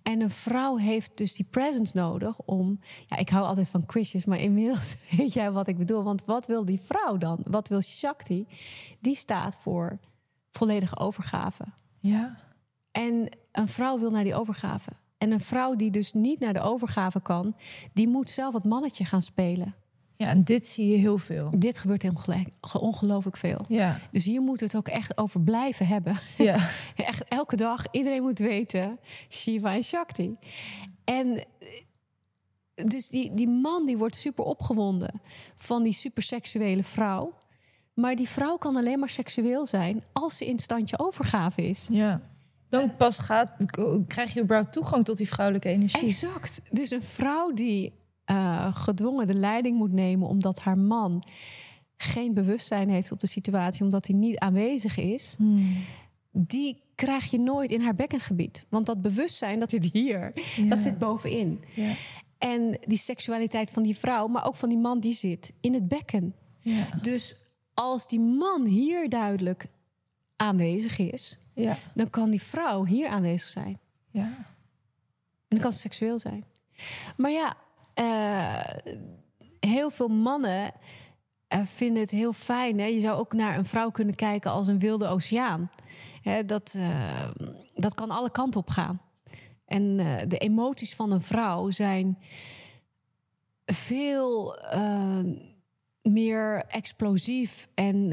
[0.03, 2.81] En een vrouw heeft dus die presence nodig om.
[3.07, 6.03] Ja, ik hou altijd van quizjes, maar inmiddels weet jij wat ik bedoel.
[6.03, 7.41] Want wat wil die vrouw dan?
[7.45, 8.47] Wat wil Shakti?
[9.01, 9.99] Die staat voor
[10.51, 11.65] volledige overgave.
[11.99, 12.39] Ja.
[12.91, 14.91] En een vrouw wil naar die overgave.
[15.19, 17.57] En een vrouw die dus niet naar de overgave kan,
[17.93, 19.75] die moet zelf het mannetje gaan spelen.
[20.19, 21.51] Ja, en dit zie je heel veel.
[21.57, 23.65] Dit gebeurt heel gelijk, ongelooflijk veel.
[23.69, 24.01] Ja.
[24.11, 26.17] Dus hier moet het ook echt over blijven hebben.
[26.37, 26.69] Ja.
[26.97, 30.37] Echt elke dag, iedereen moet weten, Shiva en Shakti.
[31.05, 31.45] En
[32.75, 35.21] eh, dus die, die man die wordt super opgewonden
[35.57, 37.39] van die superseksuele vrouw.
[37.95, 41.87] Maar die vrouw kan alleen maar seksueel zijn als ze in standje overgave is.
[41.91, 42.21] Ja.
[42.69, 43.51] Dan pas gaat,
[44.07, 46.09] krijg je überhaupt toegang tot die vrouwelijke energie.
[46.09, 46.61] Exact.
[46.71, 47.98] Dus een vrouw die
[48.29, 51.23] eh, gedwongen de leiding moet nemen omdat haar man
[51.97, 55.37] geen bewustzijn heeft op de situatie, omdat hij niet aanwezig is,
[56.31, 58.67] die krijg je nooit in haar bekkengebied.
[58.69, 60.33] Want dat bewustzijn, dat zit hier,
[60.69, 61.61] dat zit bovenin.
[61.75, 61.95] Ja.
[62.39, 65.89] En die seksualiteit van die vrouw, maar ook van die man, die zit in het
[65.89, 66.35] bekken.
[66.61, 66.89] Ja.
[67.03, 67.37] Dus
[67.75, 69.67] als die man hier duidelijk
[70.37, 71.39] aanwezig is,
[71.95, 73.79] dan kan die vrouw hier aanwezig zijn.
[74.11, 74.27] Ja.
[75.49, 76.45] En dan kan ze seksueel zijn.
[77.17, 77.57] Maar ja,
[77.99, 78.61] eh,
[79.61, 80.73] heel veel mannen
[81.49, 82.79] eh, vinden het heel fijn.
[82.79, 82.85] Hè?
[82.85, 85.71] Je zou ook naar een vrouw kunnen kijken als een wilde oceaan.
[86.23, 87.29] Hè, dat, eh,
[87.75, 89.01] dat kan alle kanten op gaan.
[89.65, 89.97] En
[90.29, 92.19] de emoties van een vrouw zijn
[93.65, 94.59] veel
[96.03, 98.13] meer explosief en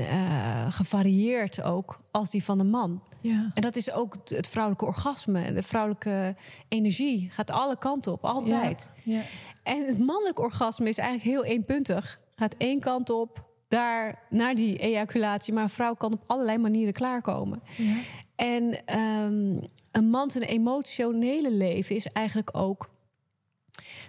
[0.72, 3.02] gevarieerd ook als die van een man.
[3.28, 3.52] Ja.
[3.54, 5.54] En dat is ook het- vrouwelijke orgasme.
[5.54, 6.36] De vrouwelijke
[6.68, 8.90] energie gaat alle kanten op, altijd.
[9.04, 9.22] Ja.
[9.64, 12.20] En het mannelijk orgasme is eigenlijk heel eenpuntig.
[12.36, 15.54] Gaat één kant op, daar naar die ejaculatie.
[15.54, 17.62] Maar een vrouw kan op allerlei manieren klaarkomen.
[17.78, 17.96] Ja.
[18.36, 19.58] En ehm,
[19.92, 22.90] een man zijn emotionele leven is eigenlijk ook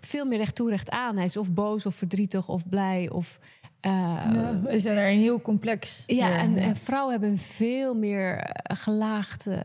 [0.00, 1.16] veel meer recht toe, recht aan.
[1.16, 3.38] Hij is of boos of verdrietig of blij of...
[3.86, 6.02] eh, Ja, we zijn er een heel complex.
[6.06, 9.58] ja, en, en vrouwen hebben een veel meer eh, gelaagd eh,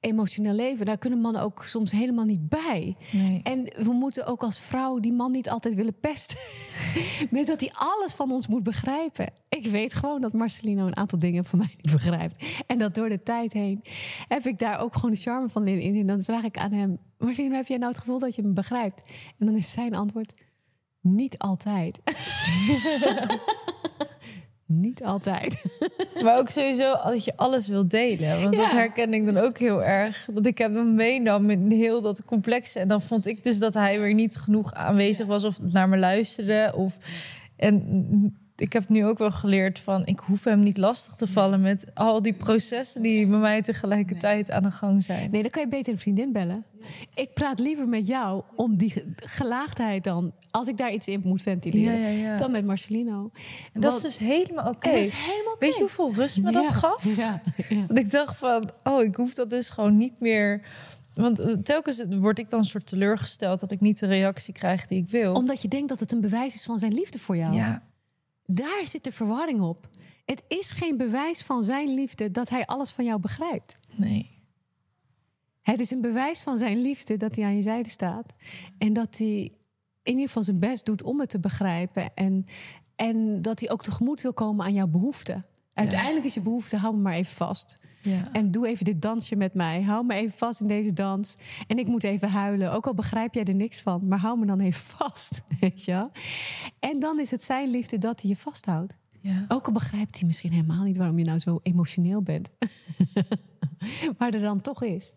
[0.00, 0.86] emotioneel leven.
[0.86, 2.96] Daar kunnen mannen ook soms helemaal niet bij.
[3.12, 3.40] Nee.
[3.42, 6.38] En we moeten ook als vrouw die man niet altijd willen pesten.
[7.30, 9.26] Met dat hij alles van ons moet begrijpen.
[9.48, 12.44] Ik weet gewoon dat Marcelino een aantal dingen van mij niet begrijpt.
[12.66, 13.84] En dat door de tijd heen
[14.28, 16.06] heb ik daar ook gewoon de charme van leren inzien.
[16.06, 19.02] Dan vraag ik aan hem: Marcelino, heb jij nou het gevoel dat je me begrijpt?
[19.38, 20.32] En dan is zijn antwoord:
[21.02, 22.00] Niet altijd.
[24.66, 25.64] niet altijd.
[26.22, 28.42] Maar ook sowieso dat je alles wil delen.
[28.42, 30.28] Want dat herken ik dan ook heel erg.
[30.32, 32.78] Dat ik hem dan meenam in heel dat complexe.
[32.78, 35.96] En dan vond ik dus dat hij weer niet genoeg aanwezig was of naar me
[35.96, 36.72] luisterde.
[36.76, 36.96] Of,
[37.56, 40.06] en ik heb nu ook wel geleerd van...
[40.06, 43.02] ik hoef hem niet lastig te vallen met al die processen...
[43.02, 45.30] die bij mij tegelijkertijd aan de gang zijn.
[45.30, 46.64] Nee, dan kan je beter een vriendin bellen.
[47.14, 50.32] Ik praat liever met jou om die ge- gelaagdheid dan...
[50.50, 52.36] als ik daar iets in moet ventileren, Ja, ja, ja.
[52.36, 53.30] dan met Marcelino.
[53.72, 54.88] En dat Want- is dus helemaal oké.
[54.88, 55.66] Helemaal oké.
[55.66, 57.04] Weet je hoeveel rust me dat gaf?
[57.86, 60.60] Want ik dacht van, oh, ik hoef dat dus gewoon niet meer...
[61.14, 63.60] Want eh, telkens word ik dan een soort teleurgesteld...
[63.60, 65.32] dat ik niet de reactie krijg die ik wil.
[65.34, 67.52] Omdat je denkt dat het een bewijs is van zijn liefde voor jou.
[67.54, 67.82] Ja,
[68.44, 69.88] Daar zit de verwarring op.
[70.24, 73.74] Het is geen bewijs van zijn liefde dat hij alles van jou begrijpt.
[73.96, 74.30] nee.
[75.62, 78.34] Het is een bewijs van zijn liefde dat hij aan je zijde staat.
[78.78, 79.52] En dat hij
[80.02, 82.14] in ieder geval zijn best doet om het te begrijpen.
[82.14, 82.44] En,
[82.96, 85.46] en dat hij ook tegemoet wil komen aan jouw behoeften.
[85.74, 87.78] Uiteindelijk is je behoefte, hou me maar even vast.
[88.02, 88.32] Ja.
[88.32, 89.82] En doe even dit dansje met mij.
[89.82, 91.36] Hou me even vast in deze dans.
[91.66, 92.72] En ik moet even huilen.
[92.72, 94.08] Ook al begrijp jij er niks van.
[94.08, 95.42] Maar hou me dan even vast.
[95.60, 96.10] Weet je wel?
[96.78, 98.96] En dan is het zijn liefde dat hij je vasthoudt.
[99.20, 99.44] ja.
[99.48, 102.50] Ook al begrijpt hij misschien helemaal niet waarom je nou zo emotioneel bent.
[104.18, 105.12] maar er dan toch is.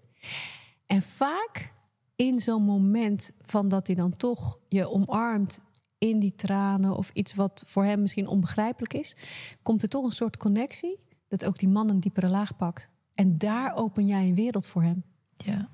[0.86, 1.74] En vaak
[2.16, 5.62] in zo'n moment van dat hij dan toch je omarmt
[5.98, 9.16] in die tranen of iets wat voor hem misschien onbegrijpelijk is,
[9.62, 12.88] komt er toch een soort connectie dat ook die man een diepere laag pakt.
[13.14, 15.04] En daar open jij een wereld voor hem.
[15.38, 15.70] ja.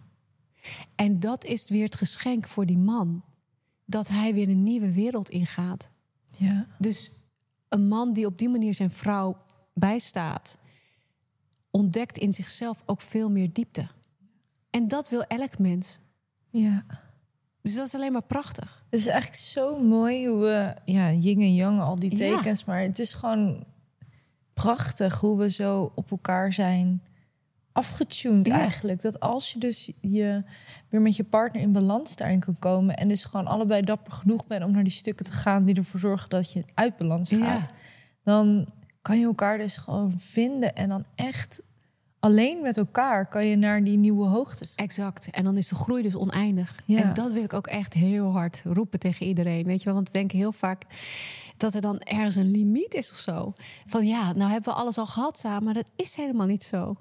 [0.96, 3.24] En dat is weer het geschenk voor die man.
[3.86, 5.90] Dat hij weer een nieuwe wereld ingaat.
[6.38, 6.66] ja.
[6.80, 7.12] Dus
[7.70, 9.38] een man die op die manier zijn vrouw
[9.74, 10.58] bij staat,
[11.70, 13.88] ontdekt in zichzelf ook veel meer diepte.
[14.70, 16.00] En dat wil elk mens.
[16.50, 16.84] Ja.
[17.62, 18.84] Dus dat is alleen maar prachtig.
[18.90, 22.16] Het is eigenlijk zo mooi hoe we, ja, yin en yang, al die Ja.
[22.18, 23.66] tekens, maar het is gewoon
[24.62, 27.04] prachtig hoe we zo op elkaar zijn
[27.72, 28.60] afgetuned Ja.
[28.60, 29.02] eigenlijk.
[29.02, 30.44] Dat als je dus je
[30.90, 34.48] weer met je partner in balans daarin kan komen en dus gewoon allebei dapper genoeg
[34.48, 37.38] bent om naar die stukken te gaan die ervoor zorgen dat je uit balans Ja.
[37.38, 37.72] gaat,
[38.24, 38.68] dan
[39.02, 41.62] kan je elkaar dus gewoon vinden en dan echt
[42.22, 44.76] alleen met elkaar kan je naar die nieuwe hoogtes.
[44.76, 45.30] Exact.
[45.32, 46.80] En dan is de groei dus oneindig.
[46.86, 47.02] Ja.
[47.02, 49.66] En dat wil ik ook echt heel hard roepen tegen iedereen.
[49.66, 49.94] Weet je wel?
[49.94, 50.84] Want we denken heel vaak
[51.58, 53.54] dat er dan ergens een limiet is of zo.
[53.86, 55.64] Van ja, nou hebben we alles al gehad samen.
[55.64, 56.96] Maar dat is helemaal niet zo.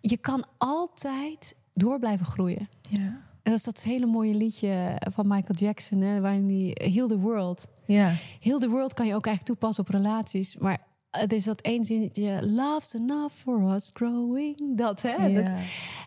[0.00, 2.68] Je kan altijd door blijven groeien.
[2.88, 3.28] Ja.
[3.42, 7.18] En dat is dat hele mooie liedje van Michael Jackson, hè, waarin die Heal the
[7.18, 7.66] World.
[7.84, 8.14] Ja.
[8.40, 10.56] Heal the World kan je ook eigenlijk toepassen op relaties.
[10.56, 10.78] Maar
[11.10, 14.76] het is dat één zinnetje, love's enough for us growing.
[14.76, 15.32] Dat, hè?
[15.32, 15.46] Dat,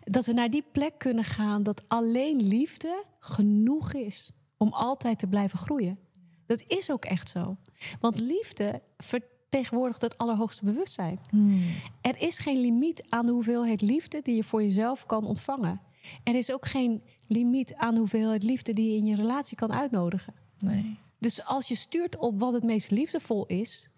[0.03, 5.27] dat we naar die plek kunnen gaan dat alleen liefde genoeg is om altijd te
[5.27, 5.97] blijven groeien.
[6.45, 7.57] Dat is ook echt zo.
[7.99, 11.19] Want liefde vertegenwoordigt het allerhoogste bewustzijn.
[11.29, 11.61] Hmm.
[12.01, 15.81] Er is geen limiet aan de hoeveelheid liefde die je voor jezelf kan ontvangen.
[16.23, 19.73] Er is ook geen limiet aan de hoeveelheid liefde die je in je relatie kan
[19.73, 20.33] uitnodigen.
[20.59, 20.97] Nee.
[21.19, 23.89] Dus als je stuurt op wat het meest liefdevol is,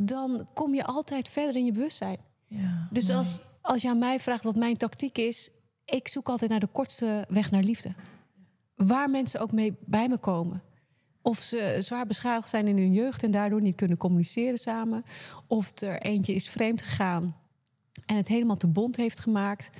[0.00, 2.18] dan kom je altijd verder in je bewustzijn.
[2.46, 2.88] Ja.
[2.90, 5.50] Dus als, als je aan mij vraagt wat mijn tactiek is,
[5.84, 7.94] ik zoek altijd naar de kortste weg naar liefde.
[8.74, 10.62] Waar mensen ook mee bij me komen.
[11.22, 15.04] Of ze zwaar beschadigd zijn in hun jeugd en daardoor niet kunnen communiceren samen.
[15.46, 17.36] Of er eentje is vreemd gegaan
[18.06, 19.70] en het helemaal te bond heeft gemaakt.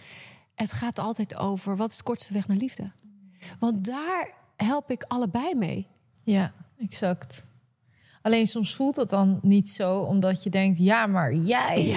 [0.55, 2.93] Het gaat altijd over wat is de kortste weg naar liefde.
[3.59, 5.87] Want daar help ik allebei mee.
[6.23, 7.45] Ja, exact.
[8.29, 11.97] Alleen soms voelt het dan niet zo, omdat je denkt: ja, maar jij,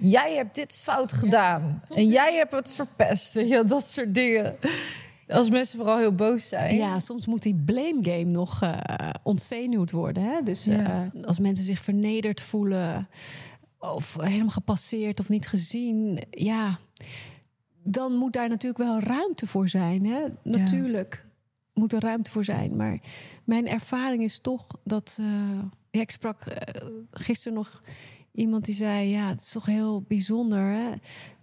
[0.00, 1.80] jij hebt dit fout gedaan.
[1.94, 3.34] en jij hebt het verpest.
[3.34, 4.56] Weet je, dat soort dingen.
[5.28, 6.76] Als mensen vooral heel boos zijn.
[6.76, 8.74] Ja, soms moet die blame game nog eh
[9.22, 10.22] ontzenuwd worden.
[10.22, 10.42] Hè?
[10.42, 11.10] Dus Ja.
[11.14, 13.08] eh, als mensen zich vernederd voelen
[13.78, 16.78] of helemaal gepasseerd of niet gezien, ja,
[17.82, 20.06] dan moet daar natuurlijk wel ruimte voor zijn.
[20.06, 20.20] Hè?
[20.42, 21.26] Natuurlijk
[21.78, 22.76] moet er ruimte voor zijn.
[22.76, 22.98] Maar
[23.44, 25.18] mijn ervaring is toch dat.
[25.20, 27.82] eh, ik sprak eh, gisteren nog
[28.32, 30.72] iemand die zei: Ja, het is toch heel bijzonder.
[30.72, 30.90] Hè?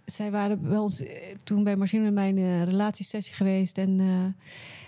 [0.04, 3.78] Zij waren bij ons eh, toen bij Marcine mijn relatiesessie geweest.
[3.78, 4.00] En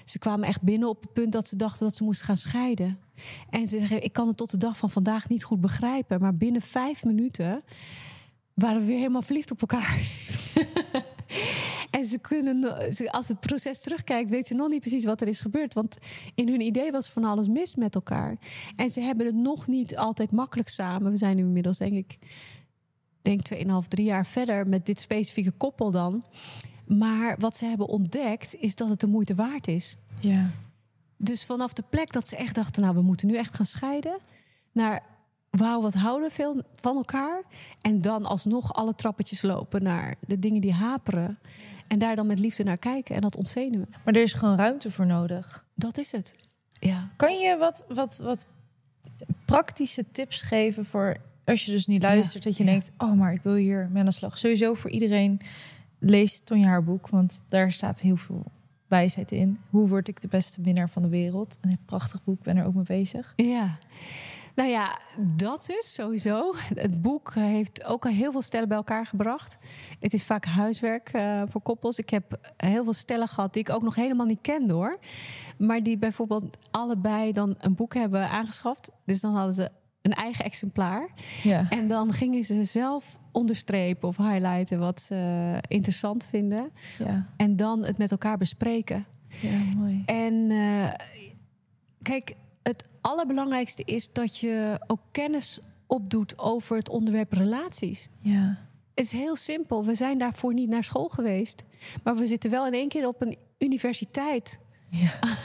[0.04, 2.98] ze kwamen echt binnen op het punt dat ze dachten dat ze moesten gaan scheiden.
[3.50, 6.20] En ze zeggen: Ik kan het tot de dag van vandaag niet goed begrijpen.
[6.20, 7.62] Maar binnen vijf minuten
[8.54, 9.98] waren we weer helemaal verliefd op elkaar.
[12.08, 15.40] Ze kunnen, ze- als het proces terugkijkt, weten ze nog niet precies wat er is
[15.40, 15.74] gebeurd.
[15.74, 15.96] Want
[16.34, 18.36] in hun idee was van alles mis met elkaar.
[18.76, 21.10] En ze hebben het nog niet altijd makkelijk samen.
[21.10, 22.18] We zijn nu inmiddels, denk ik,
[23.22, 26.24] denk 2,5, 3 jaar verder met dit specifieke koppel dan.
[26.86, 29.96] Maar wat ze hebben ontdekt, is dat het de moeite waard is.
[30.20, 30.50] Ja.
[31.16, 34.18] Dus vanaf de plek dat ze echt dachten, nou, we moeten nu echt gaan scheiden.
[34.72, 35.02] Naar,
[35.50, 37.42] wauw, wat houden we veel van elkaar.
[37.80, 41.38] En dan alsnog alle trappetjes lopen naar de dingen die haperen.
[41.88, 43.88] En daar dan met liefde naar kijken en dat ontzenuwen.
[44.04, 45.64] Maar er is gewoon ruimte voor nodig.
[45.74, 46.34] Dat is het.
[46.80, 47.08] Ja.
[47.16, 48.46] Kan je wat, wat, wat
[49.44, 51.16] praktische tips geven voor
[51.48, 52.70] als je dus niet luistert, dat je ja.
[52.70, 54.38] denkt: oh, maar ik wil hier mee aan de slag.
[54.38, 55.40] Sowieso voor iedereen
[55.98, 58.44] lees Tonja haar boek, want daar staat heel veel
[58.86, 59.58] wijsheid in.
[59.70, 61.58] Hoe word ik de beste winnaar van de wereld?
[61.60, 63.32] Een prachtig boek, ben er ook mee bezig.
[63.36, 63.78] Ja.
[64.58, 64.98] Nou ja,
[65.36, 66.54] dat is sowieso.
[66.74, 69.58] Het boek heeft ook al heel veel stellen bij elkaar gebracht.
[70.00, 71.98] Het is vaak huiswerk eh, voor koppels.
[71.98, 74.98] Ik heb heel veel stellen gehad die ik ook nog helemaal niet kende hoor.
[75.58, 78.92] Maar die bijvoorbeeld allebei dan een boek hebben aangeschaft.
[79.04, 79.70] Dus dan hadden ze
[80.02, 81.08] een eigen exemplaar.
[81.42, 86.70] Ja, En dan gingen ze zelf onderstrepen of highlighten wat ze interessant vinden.
[86.98, 89.06] ja, En dan het met elkaar bespreken.
[89.40, 90.02] ja mooi.
[90.06, 90.90] En eh,
[92.02, 92.34] kijk,
[93.00, 98.08] allerbelangrijkste is dat je ook kennis opdoet over het onderwerp relaties.
[98.20, 98.58] Ja,
[98.94, 99.84] Het is heel simpel.
[99.84, 101.64] We zijn daarvoor niet naar school geweest.
[102.02, 104.58] Maar we zitten wel in één keer op een universiteit.
[104.90, 105.18] ja,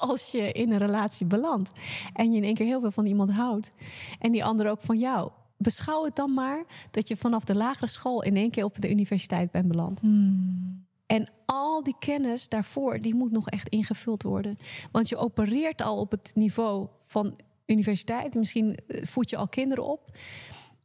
[0.00, 1.72] Als je in een relatie belandt.
[2.14, 3.72] En je in één keer heel veel van iemand houdt.
[4.18, 5.30] En die ander ook van jou.
[5.56, 8.90] Beschouw het dan maar dat je vanaf de lagere school in één keer op de
[8.90, 10.00] universiteit bent beland.
[10.00, 10.81] Hmm.
[11.12, 14.56] En al die kennis daarvoor, die moet nog echt ingevuld worden.
[14.92, 18.34] Want je opereert al op het niveau van universiteit.
[18.34, 20.16] Misschien eh, voed je al kinderen op.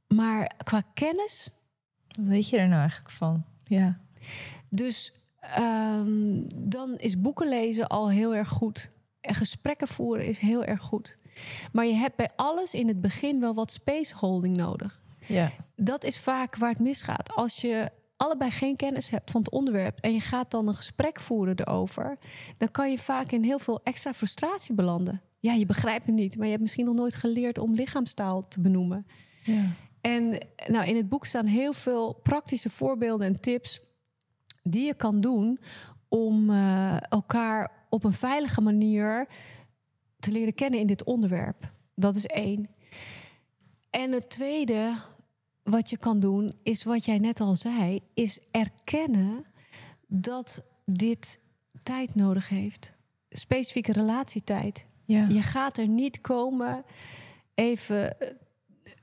[0.07, 1.49] Maar qua kennis,
[2.07, 3.45] Wat weet je er nou eigenlijk van?
[3.63, 3.99] Ja,
[4.69, 8.91] dus ehm, dan is boeken lezen al heel erg goed.
[9.21, 11.17] En gesprekken voeren is heel erg goed.
[11.71, 15.03] Maar je hebt bij alles in het begin wel wat spaceholding nodig.
[15.27, 17.35] ja, dat is vaak waar het misgaat.
[17.35, 21.19] Als je allebei geen kennis hebt van het onderwerp en je gaat dan een gesprek
[21.19, 22.17] voeren erover,
[22.57, 25.21] dan kan je vaak in heel veel extra frustratie belanden.
[25.39, 28.61] Ja, je begrijpt het niet, maar je hebt misschien nog nooit geleerd om lichaamstaal te
[28.61, 29.07] benoemen.
[29.43, 29.71] Ja.
[30.01, 33.81] En nou, in het boek staan heel veel praktische voorbeelden en tips
[34.63, 35.59] die je kan doen
[36.07, 39.27] om eh, elkaar op een veilige manier
[40.19, 41.71] te leren kennen in dit onderwerp.
[41.95, 42.67] Dat is één.
[43.89, 44.95] En het tweede
[45.69, 49.45] wat je kan doen, is wat jij net al zei, is erkennen
[50.07, 51.39] dat dit
[51.83, 52.93] tijd nodig heeft.
[53.29, 54.85] Specifieke relatietijd.
[55.05, 55.27] Ja.
[55.27, 56.85] Je gaat er niet komen
[57.55, 58.29] even, eh,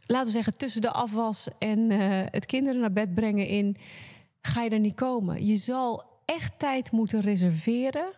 [0.06, 3.76] laten we zeggen, tussen de afwas en eh, het kinderen naar bed brengen in.
[4.40, 5.46] Ga je er niet komen.
[5.46, 8.14] Je zal echt tijd moeten reserveren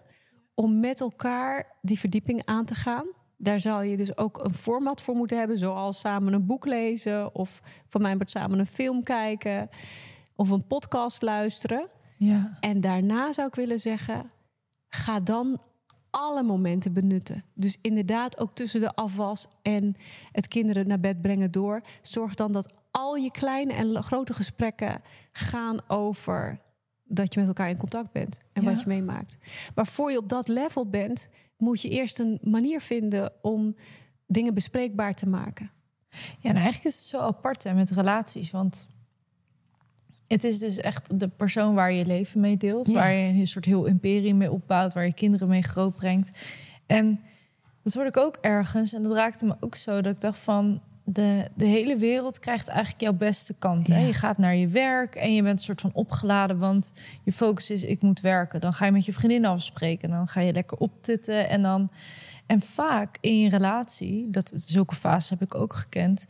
[0.54, 3.06] om met elkaar die verdieping aan te gaan.
[3.36, 7.34] Daar zal je dus ook een format voor moeten hebben, zoals samen een boek lezen
[7.34, 9.68] of van mij wordt samen een film kijken
[10.34, 11.88] of een podcast luisteren.
[12.16, 12.56] Ja.
[12.60, 14.30] En daarna zou ik willen zeggen,
[14.88, 15.60] ga dan
[16.10, 17.44] alle momenten benutten.
[17.54, 19.94] Dus inderdaad ook tussen de afwas en
[20.32, 21.80] het kinderen naar bed brengen door.
[22.02, 26.60] Zorg dan dat al je kleine en grote gesprekken gaan over
[27.04, 28.70] dat je met elkaar in contact bent en Ja.
[28.70, 29.36] wat je meemaakt.
[29.74, 33.76] Maar voor je op dat level bent, moet je eerst een manier vinden om
[34.26, 35.70] dingen bespreekbaar te maken.
[36.10, 38.50] Ja, en eigenlijk is het zo apart hè, met relaties.
[38.50, 38.88] Want
[40.26, 42.86] het is dus echt de persoon waar je je leven mee deelt.
[42.86, 42.92] Ja.
[42.92, 44.94] Waar je een soort heel imperium mee opbouwt.
[44.94, 46.30] Waar je kinderen mee grootbrengt.
[46.86, 47.20] En
[47.82, 48.92] dat hoorde ik ook ergens.
[48.92, 50.82] En dat raakte me ook zo dat ik dacht van...
[51.08, 53.88] De, de hele wereld krijgt eigenlijk jouw beste kant.
[53.88, 53.98] Hè?
[54.00, 54.06] Ja.
[54.06, 56.58] Je gaat naar je werk en je bent een soort van opgeladen...
[56.58, 56.92] want
[57.22, 58.60] je focus is, ik moet werken.
[58.60, 60.10] Dan ga je met je vriendin afspreken.
[60.10, 61.90] Dan ga je lekker optitten en dan...
[62.46, 66.26] En vaak in je relatie, dat, zulke fases heb ik ook gekend...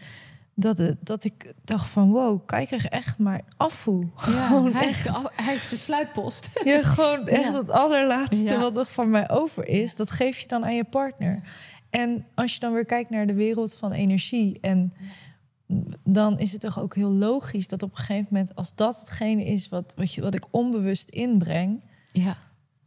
[0.59, 4.05] Dat, het, dat ik dacht van, wow, kijk er echt maar afvoer.
[4.17, 5.07] Gewoon hij, echt.
[5.07, 6.51] is de, hij is de sluitpost.
[6.65, 7.53] Ja, gewoon echt Ja.
[7.59, 8.59] het allerlaatste Ja.
[8.59, 11.43] wat nog van mij over is, dat geef je dan aan je partner.
[11.91, 14.93] En als je dan weer kijkt naar de wereld van energie en
[16.05, 19.45] dan is het toch ook heel logisch dat op een gegeven moment, als dat hetgene
[19.45, 21.81] is wat, wat, je, wat ik onbewust inbreng,
[22.13, 22.37] Ja,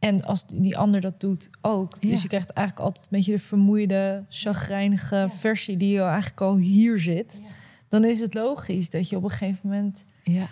[0.00, 1.96] en als die ander dat doet ook.
[2.00, 2.08] Ja.
[2.08, 6.56] Dus je krijgt eigenlijk altijd een beetje de vermoeide, chagrijnige versie die je eigenlijk al
[6.56, 7.42] hier zit.
[7.88, 10.48] Dan is het logisch dat je op een gegeven moment ja,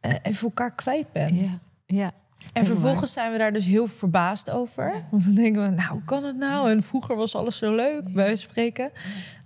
[0.00, 1.40] eh, even elkaar kwijt bent.
[1.40, 1.60] ja.
[1.86, 2.12] ja.
[2.52, 5.04] En vervolgens zijn we daar dus heel verbaasd over.
[5.10, 6.70] Want dan denken we, nou, hoe kan het nou?
[6.70, 8.90] En vroeger was alles zo leuk, bij spreken.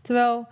[0.02, 0.46] Terwijl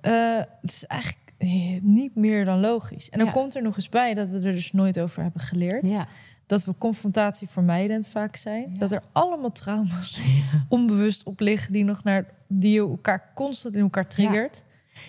[0.00, 0.12] eh,
[0.60, 3.08] het is eigenlijk eh, niet meer dan logisch.
[3.10, 3.32] En dan Ja.
[3.32, 5.86] komt er nog eens bij dat we er dus nooit over hebben geleerd.
[5.88, 6.06] Ja.
[6.46, 8.74] Dat we confrontatie vermijdend vaak zijn.
[8.78, 10.20] Dat er allemaal trauma's
[10.68, 14.64] onbewust op liggen die nog naar die je elkaar constant in elkaar triggert.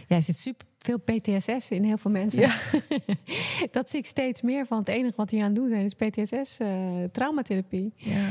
[0.08, 2.40] Er zit super veel PTSS in heel veel mensen.
[2.40, 2.56] Ja.
[3.72, 4.80] dat zie ik steeds meer van.
[4.80, 7.94] Het enige wat hier aan doen zijn is PTSS, eh, traumatherapie.
[7.96, 8.30] Ja.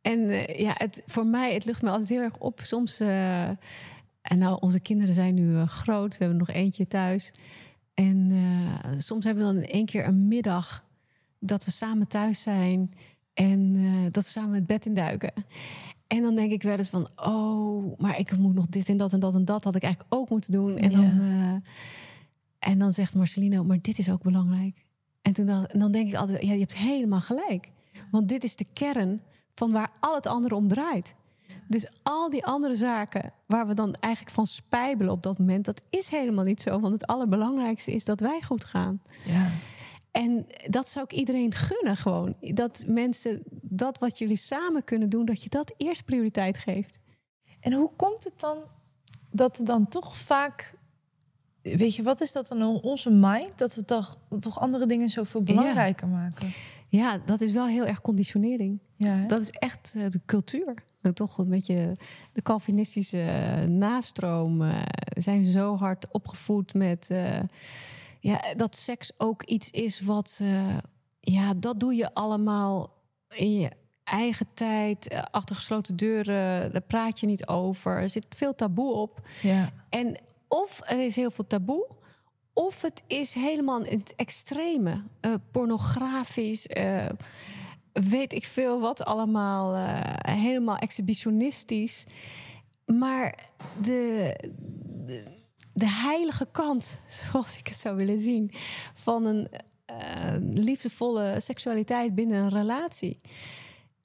[0.00, 2.60] En eh, ja, het, voor mij, het lucht me altijd heel erg op.
[2.62, 3.48] Soms, eh,
[4.22, 6.12] en nou, onze kinderen zijn nu groot.
[6.12, 7.32] We hebben nog eentje thuis.
[7.94, 8.32] En
[8.98, 10.84] soms hebben we dan in één keer een middag
[11.38, 12.92] dat we samen thuis zijn.
[13.34, 13.72] En
[14.10, 15.32] dat we samen het bed induiken.
[16.06, 19.12] En dan denk ik wel eens van, oh, maar ik moet nog dit en dat
[19.12, 20.76] en dat en dat had ik eigenlijk ook moeten doen.
[20.76, 20.96] En, Ja.
[20.96, 24.84] dan, eh, en dan zegt Marcelino, maar dit is ook belangrijk.
[25.22, 27.70] En, toen dan, en dan denk ik altijd, ja, je hebt helemaal gelijk.
[28.10, 29.20] Want dit is de kern
[29.54, 31.14] van waar al het andere om draait.
[31.68, 35.82] Dus al die andere zaken waar we dan eigenlijk van spijbelen op dat moment, dat
[35.90, 36.80] is helemaal niet zo.
[36.80, 39.00] Want het allerbelangrijkste is dat wij goed gaan.
[39.24, 39.52] ja.
[40.16, 42.34] En dat zou ik iedereen gunnen gewoon.
[42.40, 46.98] Dat mensen dat wat jullie samen kunnen doen, dat je dat eerst prioriteit geeft.
[47.60, 48.58] En hoe komt het dan
[49.30, 50.74] dat er dan toch vaak...
[51.62, 53.58] Weet je, wat is dat dan onze mind?
[53.58, 56.52] Dat we toch, toch andere dingen zoveel belangrijker maken?
[56.88, 58.78] Ja, dat is wel heel erg conditionering.
[58.96, 59.26] Ja?
[59.26, 60.74] Dat is echt eh, de cultuur.
[61.00, 61.96] En toch een beetje
[62.32, 64.62] de Calvinistische eh, nastroom.
[64.62, 67.38] eh, We zijn zo hard opgevoed met eh,
[68.26, 70.38] ja, dat seks ook iets is wat.
[70.42, 70.78] eh,
[71.20, 72.94] ja, dat doe je allemaal
[73.28, 73.70] in je
[74.04, 76.72] eigen tijd, eh, achter gesloten deuren.
[76.72, 78.00] Daar praat je niet over.
[78.00, 79.20] Er zit veel taboe op.
[79.42, 79.72] ja.
[79.88, 80.16] En
[80.48, 81.88] of er is heel veel taboe,
[82.52, 85.02] of het is helemaal in het extreme.
[85.20, 86.66] Eh, pornografisch,
[87.92, 89.74] weet ik veel wat allemaal.
[90.20, 92.04] helemaal exhibitionistisch.
[92.86, 93.48] Maar
[93.82, 94.34] de,
[95.06, 95.35] de,
[95.76, 98.50] de heilige kant, zoals ik het zou willen zien...
[98.92, 99.48] van een
[99.84, 99.96] eh,
[100.40, 103.20] liefdevolle seksualiteit binnen een relatie...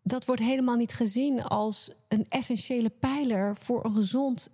[0.04, 3.56] dat wordt helemaal niet gezien als een essentiële pijler...
[3.56, 4.50] voor een gezond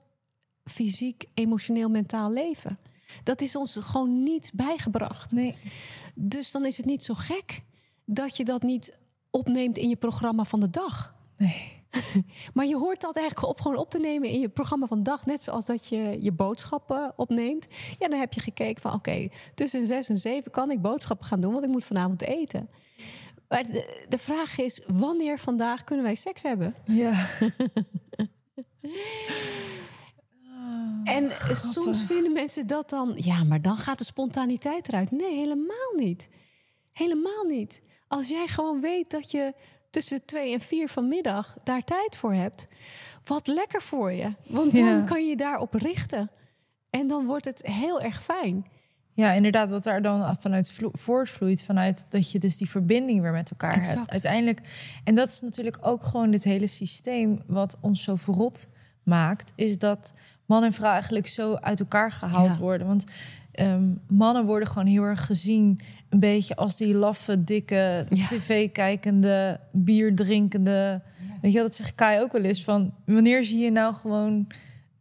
[0.63, 2.79] fysiek, emotioneel, mentaal leven.
[3.23, 5.31] Dat is ons gewoon niet bijgebracht.
[5.31, 5.57] Nee.
[6.15, 7.61] Dus dan is het niet zo gek
[8.05, 8.97] dat je dat niet
[9.29, 11.15] opneemt in je programma van de dag.
[11.37, 11.76] Nee.
[12.53, 15.25] Maar je hoort dat eigenlijk op, gewoon op te nemen in je programma van dag.
[15.25, 17.67] Net zoals dat je je boodschappen opneemt.
[17.99, 21.41] Ja, dan heb je gekeken van oké, tussen zes en zeven kan ik boodschappen gaan
[21.41, 22.69] doen, want ik moet vanavond eten.
[23.47, 26.75] Maar de, de vraag is, wanneer vandaag kunnen wij seks hebben?
[26.85, 27.25] Ja.
[31.03, 35.11] En soms vinden mensen dat dan, ja, maar dan gaat de spontaniteit eruit.
[35.11, 36.29] Nee, helemaal niet.
[36.93, 37.81] Helemaal niet.
[38.07, 39.53] Als jij gewoon weet dat je
[39.97, 42.67] tussen twee en vier vanmiddag daar tijd voor hebt,
[43.25, 44.33] wat lekker voor je.
[44.49, 45.01] Want dan Ja.
[45.01, 46.29] kan je daarop richten.
[46.89, 48.65] En dan wordt het heel erg fijn.
[49.13, 53.31] Ja, inderdaad, wat daar dan vanuit vlo- voortvloeit, vanuit dat je dus die verbinding weer
[53.31, 53.97] met elkaar Exact.
[53.97, 54.11] hebt.
[54.11, 54.59] Uiteindelijk,
[55.03, 58.67] en dat is natuurlijk ook gewoon dit hele systeem wat ons zo verrot
[59.03, 60.13] maakt, is dat
[60.45, 62.59] man en vrouw eigenlijk zo uit elkaar gehaald Ja.
[62.59, 62.87] worden.
[62.87, 63.03] Want
[63.51, 65.79] ehm, mannen worden gewoon heel erg gezien,
[66.09, 68.25] een beetje als die laffe, dikke, Ja.
[68.25, 71.01] tv-kijkende, bier drinkende.
[71.41, 74.47] Weet je wel, dat zegt Kai ook wel eens van, wanneer zie je nou gewoon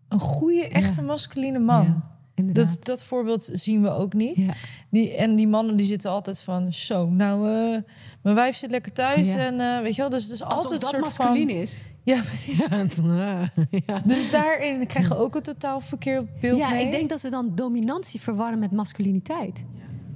[0.08, 1.06] een goede, echte Ja.
[1.06, 2.02] masculine man?
[2.42, 4.42] Dat, dat voorbeeld zien we ook niet.
[4.42, 4.52] Ja.
[4.90, 6.72] Die, en die mannen die zitten altijd van...
[6.72, 7.82] Zo, nou, eh,
[8.22, 9.28] mijn wijf zit lekker thuis.
[9.28, 9.38] Ja.
[9.38, 11.56] En eh, weet je wel, dus het is Alsof altijd dat een soort masculin van...
[11.58, 11.84] is.
[12.02, 12.66] Ja, precies.
[13.86, 14.02] ja.
[14.04, 16.84] Dus daarin krijgen we ook een totaal verkeerd beeld Ja, mee.
[16.84, 19.64] ik denk dat we dan dominantie verwarren met masculiniteit.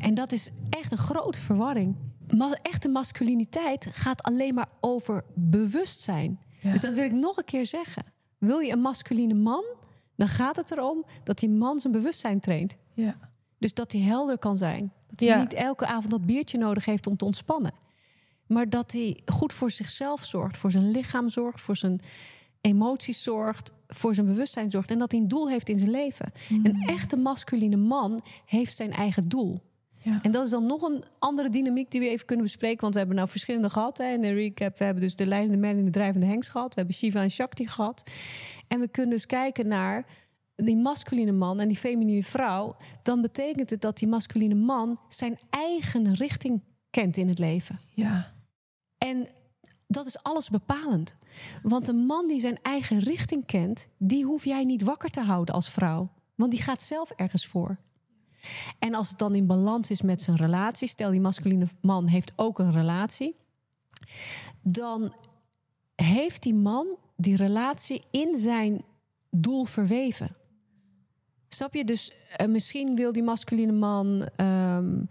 [0.00, 1.96] En dat is echt een grote verwarring.
[2.36, 6.40] Ma echte masculiniteit gaat alleen maar over bewustzijn.
[6.60, 6.72] Ja.
[6.72, 8.04] Dus dat wil ik nog een keer zeggen.
[8.38, 9.64] Wil je een masculine man,
[10.16, 12.76] dan gaat het erom dat die man zijn bewustzijn traint.
[12.94, 13.16] Ja.
[13.58, 14.92] Dus dat hij helder kan zijn.
[15.08, 15.40] Dat hij Ja.
[15.40, 17.72] niet elke avond dat biertje nodig heeft om te ontspannen.
[18.46, 22.00] Maar dat hij goed voor zichzelf zorgt, voor zijn lichaam zorgt, voor zijn
[22.60, 24.90] emoties zorgt, voor zijn bewustzijn zorgt.
[24.90, 26.32] En dat hij een doel heeft in zijn leven.
[26.48, 26.66] Mm.
[26.66, 29.60] Een echte masculine man heeft zijn eigen doel.
[30.02, 30.18] Ja.
[30.22, 32.80] En dat is dan nog een andere dynamiek die we even kunnen bespreken.
[32.80, 33.98] Want we hebben nou verschillende gehad.
[33.98, 34.12] Hè.
[34.12, 36.68] In de recap, we hebben dus de leidende man en de drijvende hengst gehad.
[36.68, 38.10] We hebben Shiva en Shakti gehad.
[38.68, 40.06] En we kunnen dus kijken naar
[40.56, 42.76] die masculine man en die feminine vrouw.
[43.02, 47.80] Dan betekent het dat die masculine man zijn eigen richting kent in het leven.
[47.94, 48.38] ja.
[48.98, 49.28] En
[49.86, 51.14] dat is alles bepalend.
[51.62, 55.54] Want een man die zijn eigen richting kent, die hoef jij niet wakker te houden
[55.54, 56.10] als vrouw.
[56.34, 57.78] Want die gaat zelf ergens voor.
[58.78, 62.32] En als het dan in balans is met zijn relatie, stel die masculine man heeft
[62.36, 63.34] ook een relatie,
[64.62, 65.14] dan
[65.94, 66.86] heeft die man
[67.16, 68.84] die relatie in zijn
[69.30, 70.36] doel verweven.
[71.48, 71.84] Snap je?
[71.84, 75.04] Dus eh, misschien wil die masculine man ehm,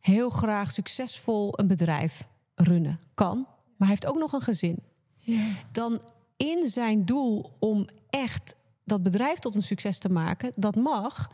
[0.00, 3.00] heel graag succesvol een bedrijf runnen.
[3.14, 4.78] Kan, maar hij heeft ook nog een gezin.
[5.18, 5.48] ja.
[5.72, 6.00] Dan
[6.36, 11.30] in zijn doel om echt dat bedrijf tot een succes te maken, dat mag,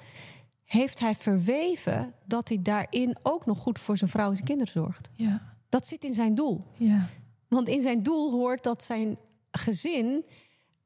[0.72, 4.72] heeft hij verweven dat hij daarin ook nog goed voor zijn vrouw en zijn kinderen
[4.72, 5.08] zorgt.
[5.12, 5.50] ja.
[5.68, 6.64] Dat zit in zijn doel.
[6.78, 7.08] ja.
[7.48, 9.18] Want in zijn doel hoort dat zijn
[9.50, 10.24] gezin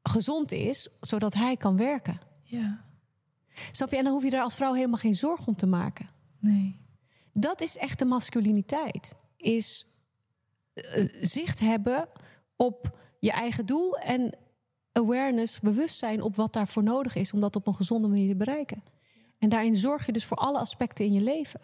[0.03, 2.19] gezond is, zodat hij kan werken.
[2.41, 2.85] ja.
[3.71, 3.97] Snap je?
[3.97, 6.09] En dan hoef je daar als vrouw helemaal geen zorg om te maken.
[6.39, 6.79] Nee.
[7.33, 9.15] Dat is echt de masculiniteit.
[9.37, 9.85] Is
[10.73, 12.07] eh, zicht hebben
[12.55, 14.37] op je eigen doel en
[14.91, 18.83] awareness, bewustzijn op wat daarvoor nodig is om dat op een gezonde manier te bereiken.
[19.39, 21.59] En daarin zorg je dus voor alle aspecten in je leven.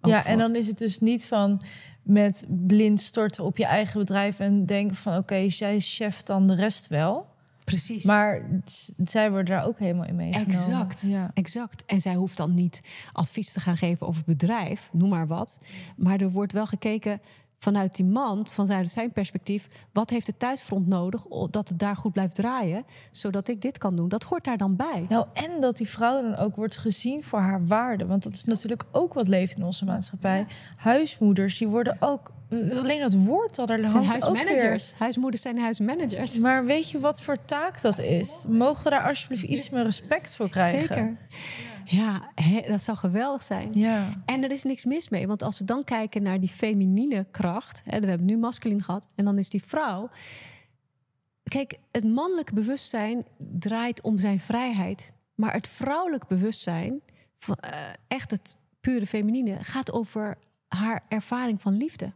[0.00, 1.62] Ook Ja, voor- en dan is het dus niet van
[2.02, 6.46] met blind storten op je eigen bedrijf en denken van oké, zij is chef dan
[6.46, 7.30] de rest wel.
[7.64, 8.04] precies.
[8.04, 8.60] Maar
[9.04, 10.54] zij worden daar ook helemaal in meegenomen.
[10.54, 11.00] Exact.
[11.06, 11.30] Ja.
[11.34, 11.84] Exact.
[11.86, 12.80] En zij hoeft dan niet
[13.12, 15.58] advies te gaan geven over het bedrijf, noem maar wat.
[15.96, 17.20] Maar er wordt wel gekeken
[17.62, 22.12] vanuit die man, van zijn, perspectief, wat heeft het thuisfront nodig dat het daar goed
[22.12, 24.08] blijft draaien, zodat ik dit kan doen.
[24.08, 25.06] Dat hoort daar dan bij.
[25.08, 28.06] Nou, en dat die vrouw dan ook wordt gezien voor haar waarde.
[28.06, 30.46] Want dat is natuurlijk ook wat leeft in onze maatschappij.
[30.76, 32.32] Huismoeders, die worden ook...
[32.52, 34.44] Alleen dat woord Het zijn hangt ook weer...
[34.44, 34.92] huismanagers.
[34.92, 36.38] Huismoeders zijn huismanagers.
[36.38, 38.44] Maar weet je wat voor taak dat is?
[38.48, 40.80] Mogen we daar alsjeblieft iets meer respect voor krijgen?
[40.80, 41.16] Zeker.
[41.84, 42.32] Ja,
[42.68, 43.68] dat zou geweldig zijn.
[43.72, 47.26] Ja, En er is niks mis mee, want als we dan kijken naar die feminine
[47.30, 50.10] kracht, hè, we hebben nu masculin gehad, en dan is die vrouw.
[51.42, 57.00] Kijk, het mannelijk bewustzijn draait om zijn vrijheid, maar het vrouwelijk bewustzijn,
[57.60, 57.78] eh,
[58.08, 60.38] echt het pure feminine, gaat over
[60.68, 62.12] haar ervaring van liefde.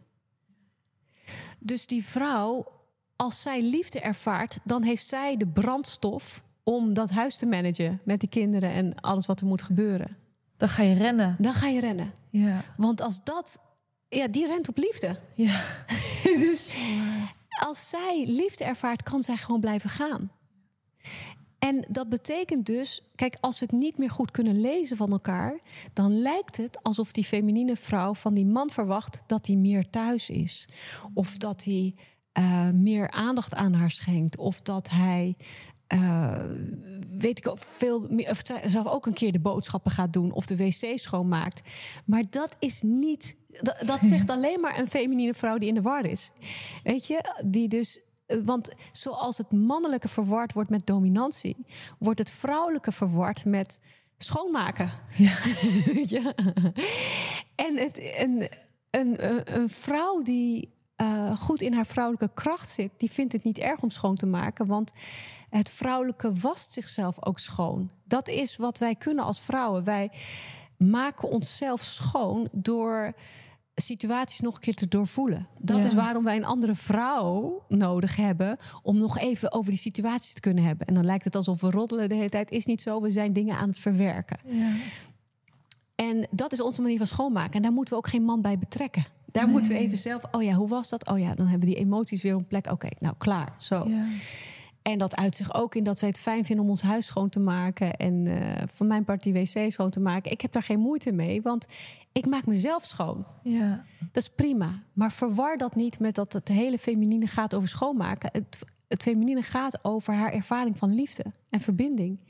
[1.66, 2.72] Dus die vrouw,
[3.16, 8.20] als zij liefde ervaart, dan heeft zij de brandstof om dat huis te managen met
[8.20, 10.16] die kinderen en alles wat er moet gebeuren.
[10.56, 11.36] dan ga je rennen.
[11.38, 12.12] Dan ga je rennen.
[12.30, 13.58] Ja, Want als dat,
[14.08, 15.18] ja, die rent op liefde.
[15.34, 15.62] ja.
[16.22, 16.74] dus
[17.60, 20.30] als zij liefde ervaart, kan zij gewoon blijven gaan.
[21.66, 25.60] En dat betekent dus, kijk, als we het niet meer goed kunnen lezen van elkaar,
[25.92, 30.30] dan lijkt het alsof die feminine vrouw van die man verwacht dat hij meer thuis
[30.30, 30.68] is.
[31.14, 31.94] Of dat hij
[32.32, 34.36] eh, meer aandacht aan haar schenkt.
[34.36, 35.36] Of dat hij.
[35.86, 36.44] eh,
[37.18, 40.46] weet ik ook veel meer, of zelf ook een keer de boodschappen gaat doen of
[40.46, 41.70] de wc schoonmaakt.
[42.04, 43.36] Maar dat is niet.
[43.62, 46.30] Dat, dat zegt alleen maar een feminine vrouw die in de war is.
[46.82, 48.00] Weet je, die dus.
[48.26, 51.56] Eh, Want zoals het mannelijke verward wordt met dominantie,
[51.98, 53.80] wordt het vrouwelijke verward met
[54.16, 54.90] schoonmaken.
[55.84, 56.34] Weet je?
[57.54, 58.48] En, het, en
[58.90, 63.44] een, een, een vrouw die eh, goed in haar vrouwelijke kracht zit, die vindt het
[63.44, 64.92] niet erg om schoon te maken, want
[65.50, 67.90] het vrouwelijke wast zichzelf ook schoon.
[68.04, 69.84] Dat is wat wij kunnen als vrouwen.
[69.84, 70.10] Wij
[70.78, 73.14] maken onszelf schoon door
[73.82, 75.46] situaties nog een keer te doorvoelen.
[75.58, 75.84] Dat Ja.
[75.84, 80.40] is waarom wij een andere vrouw nodig hebben om nog even over die situaties te
[80.40, 80.86] kunnen hebben.
[80.86, 82.50] En dan lijkt het alsof we roddelen de hele tijd.
[82.50, 83.00] Is niet zo.
[83.00, 84.38] We zijn dingen aan het verwerken.
[84.48, 84.70] Ja.
[85.94, 87.52] En dat is onze manier van schoonmaken.
[87.52, 89.06] En daar moeten we ook geen man bij betrekken.
[89.30, 90.22] Daar moeten we even zelf.
[90.30, 91.08] Oh ja, hoe was dat?
[91.08, 92.70] Oh ja, dan hebben we die emoties weer op plek.
[92.70, 93.54] Oké, nou klaar.
[93.58, 93.88] Zo.
[93.88, 94.04] Ja.
[94.86, 97.28] En dat uit zich ook in dat wij het fijn vinden om ons huis schoon
[97.28, 97.96] te maken.
[97.96, 100.30] En eh, van mijn part die wc schoon te maken.
[100.30, 101.66] Ik heb daar geen moeite mee, want
[102.12, 103.26] ik maak mezelf schoon.
[103.42, 103.84] Ja.
[103.98, 104.82] Dat is prima.
[104.92, 108.30] Maar verwar dat niet met dat het hele feminine gaat over schoonmaken.
[108.32, 112.20] Het, het feminine gaat over haar ervaring van liefde en verbinding.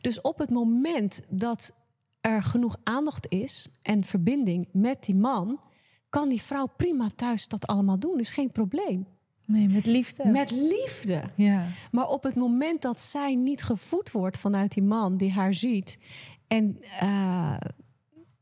[0.00, 1.72] Dus op het moment dat
[2.20, 5.60] er genoeg aandacht is en verbinding met die man,
[6.08, 8.16] kan die vrouw prima thuis dat allemaal doen.
[8.16, 9.06] Dus geen probleem.
[9.48, 10.26] Nee, met liefde.
[10.26, 11.22] Met liefde.
[11.34, 11.66] Ja.
[11.90, 15.98] Maar op het moment dat zij niet gevoed wordt vanuit die man die haar ziet
[16.46, 17.56] en eh,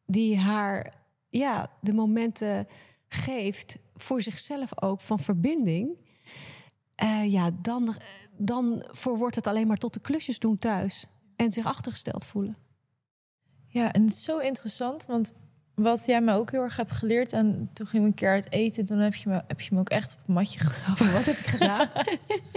[0.06, 0.94] die haar
[1.28, 2.66] ja, de momenten
[3.08, 5.98] geeft voor zichzelf ook van verbinding,
[6.94, 7.94] eh, ja, dan,
[8.36, 12.56] dan verwoordt het alleen maar tot de klusjes doen thuis en zich achtergesteld voelen.
[13.66, 15.34] Ja, en het is zo interessant, want
[15.76, 17.32] wat jij me ook heel erg hebt geleerd...
[17.32, 19.80] en toen ging we een keer uit eten, toen heb je me, heb je me
[19.80, 21.12] ook echt op een matje gehouden.
[21.12, 21.88] Wat heb ik gedaan?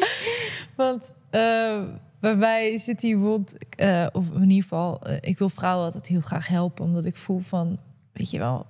[0.76, 1.82] Want eh,
[2.20, 6.08] bij mij zit die wond, eh, of in ieder geval, eh, ik wil vrouwen altijd
[6.08, 7.80] heel graag helpen, omdat ik voel van,
[8.14, 8.66] weet je wel,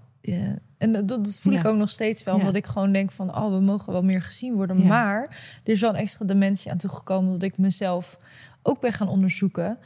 [0.78, 2.40] en dat, dat voel ik ook nog steeds wel, Ja.
[2.40, 4.88] omdat ik gewoon denk van, oh, we mogen wel meer gezien worden, Ja.
[4.88, 5.22] maar
[5.64, 8.18] er is wel een extra dimensie aan toegekomen dat ik mezelf
[8.62, 9.78] ook ben gaan onderzoeken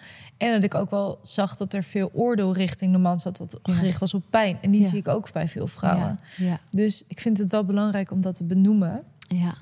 [0.48, 3.60] en dat ik ook wel zag dat er veel oordeel richting de man zat, wat
[3.64, 3.74] Ja.
[3.74, 4.88] gericht was op pijn, en die Ja.
[4.90, 6.20] zie ik ook bij veel vrouwen.
[6.38, 9.54] Ja, Dus ik vind het wel belangrijk om dat te benoemen ja.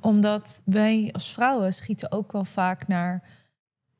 [0.00, 3.22] omdat wij als vrouwen schieten ook wel vaak naar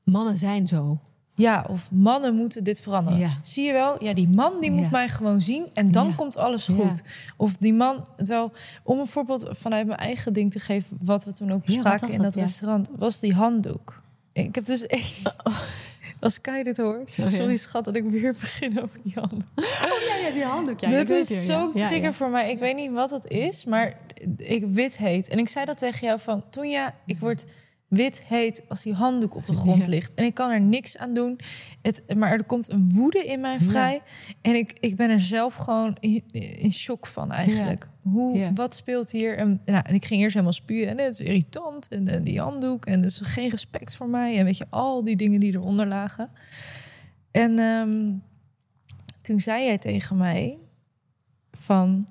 [0.04, 0.98] Mannen zijn zo.
[1.36, 3.18] ja, of mannen moeten dit veranderen.
[3.18, 3.38] Ja.
[3.42, 4.04] Zie je wel?
[4.04, 4.88] Ja, die man die moet Ja.
[4.90, 6.14] mij gewoon zien en dan Ja.
[6.14, 7.02] komt alles goed.
[7.36, 8.52] Of die man, terwijl,
[8.82, 12.22] om een voorbeeld vanuit mijn eigen ding te geven, wat we toen ook bespraken in
[12.22, 12.34] dat?
[12.34, 14.02] restaurant, was die handdoek.
[14.32, 15.36] Ik heb dus echt,
[16.20, 17.28] als Kai dit hoort, Oh, ja.
[17.28, 19.48] sorry schat dat ik weer begin over die handdoek.
[19.56, 19.64] Oh
[20.08, 20.80] ja, ja die handdoek.
[20.80, 22.50] Ja, Dit is zo'n trigger voor mij.
[22.50, 23.96] Ik weet niet wat het is, maar
[24.36, 25.28] ik wit heet.
[25.28, 27.44] En ik zei dat tegen jou van, toen ja, ik word
[27.94, 30.14] wit heet als die handdoek op de grond ligt.
[30.14, 31.38] En ik kan er niks aan doen.
[31.82, 33.58] Het, maar er komt een woede in mij Ja.
[33.60, 34.02] vrij.
[34.42, 36.22] En ik, ik ben er zelf gewoon in,
[36.58, 37.88] in shock van eigenlijk.
[38.02, 38.52] Hoe, Ja.
[38.52, 39.36] Wat speelt hier?
[39.36, 40.88] En, nou, en ik ging eerst helemaal spuwen.
[40.88, 41.88] En het is irritant.
[41.88, 42.86] En, en die handdoek.
[42.86, 44.38] En er is geen respect voor mij.
[44.38, 46.30] En weet je, al die dingen die eronder lagen.
[47.30, 48.12] En ehm,
[49.22, 50.58] toen zei jij tegen mij
[51.52, 52.08] van...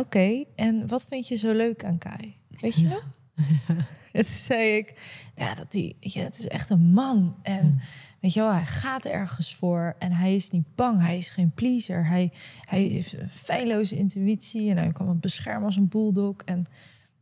[0.00, 2.36] Oké, en wat vind je zo leuk aan Kai?
[2.60, 3.04] Weet je nog?
[4.18, 4.94] En toen zei ik,
[5.36, 7.36] ja, dat die, je, het is echt een man.
[7.42, 7.80] En
[8.20, 9.94] weet je wel, hij gaat ergens voor.
[9.98, 12.06] En hij is niet bang, hij is geen pleaser.
[12.06, 14.70] Hij, hij heeft een feilloze intuïtie.
[14.70, 16.34] En hij kan het beschermen als een bulldog.
[16.44, 16.64] En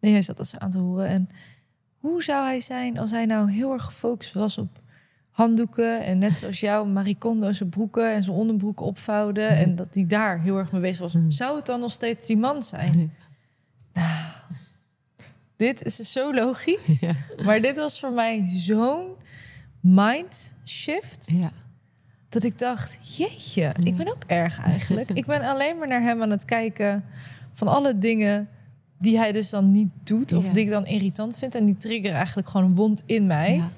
[0.01, 1.07] nee, hij zat dat zo aan te horen.
[1.07, 1.29] En
[1.97, 4.81] hoe zou hij zijn als hij nou heel erg gefocust was op
[5.31, 6.05] handdoeken.
[6.05, 9.37] En net zoals jou, Marie Kondo zijn broeken en zijn onderbroeken opvouwen.
[9.37, 11.17] En dat hij daar heel erg mee bezig was.
[11.29, 13.13] Zou het dan nog steeds die man zijn?
[13.93, 14.36] Nou,
[15.57, 17.01] dit is zo logisch.
[17.07, 17.13] Ja.
[17.45, 19.07] Maar dit was voor mij zo'n
[19.81, 21.33] mind shift.
[21.37, 21.53] Ja.
[22.29, 25.11] Dat ik dacht, jeetje, ik ben ook erg eigenlijk.
[25.21, 27.05] Ik ben alleen maar naar hem aan het kijken
[27.53, 28.49] van alle dingen
[28.99, 30.33] die hij dus dan niet doet.
[30.33, 30.53] Of Ja.
[30.53, 31.55] die ik dan irritant vind.
[31.55, 33.55] En die triggeren eigenlijk gewoon een wond in mij.
[33.57, 33.71] Ja.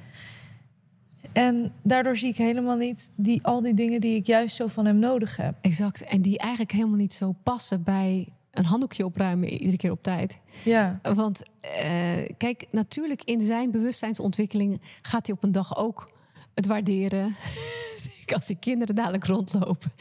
[1.32, 4.86] En daardoor zie ik helemaal niet die, al die dingen die ik juist zo van
[4.86, 5.54] hem nodig heb.
[5.60, 6.02] Exact.
[6.04, 10.40] En die eigenlijk helemaal niet zo passen bij een handdoekje opruimen iedere keer op tijd.
[10.64, 16.10] Ja, Want eh, kijk, natuurlijk in zijn bewustzijnsontwikkeling gaat hij op een dag ook
[16.54, 17.34] het waarderen.
[17.96, 19.92] Zeker als die kinderen dadelijk rondlopen.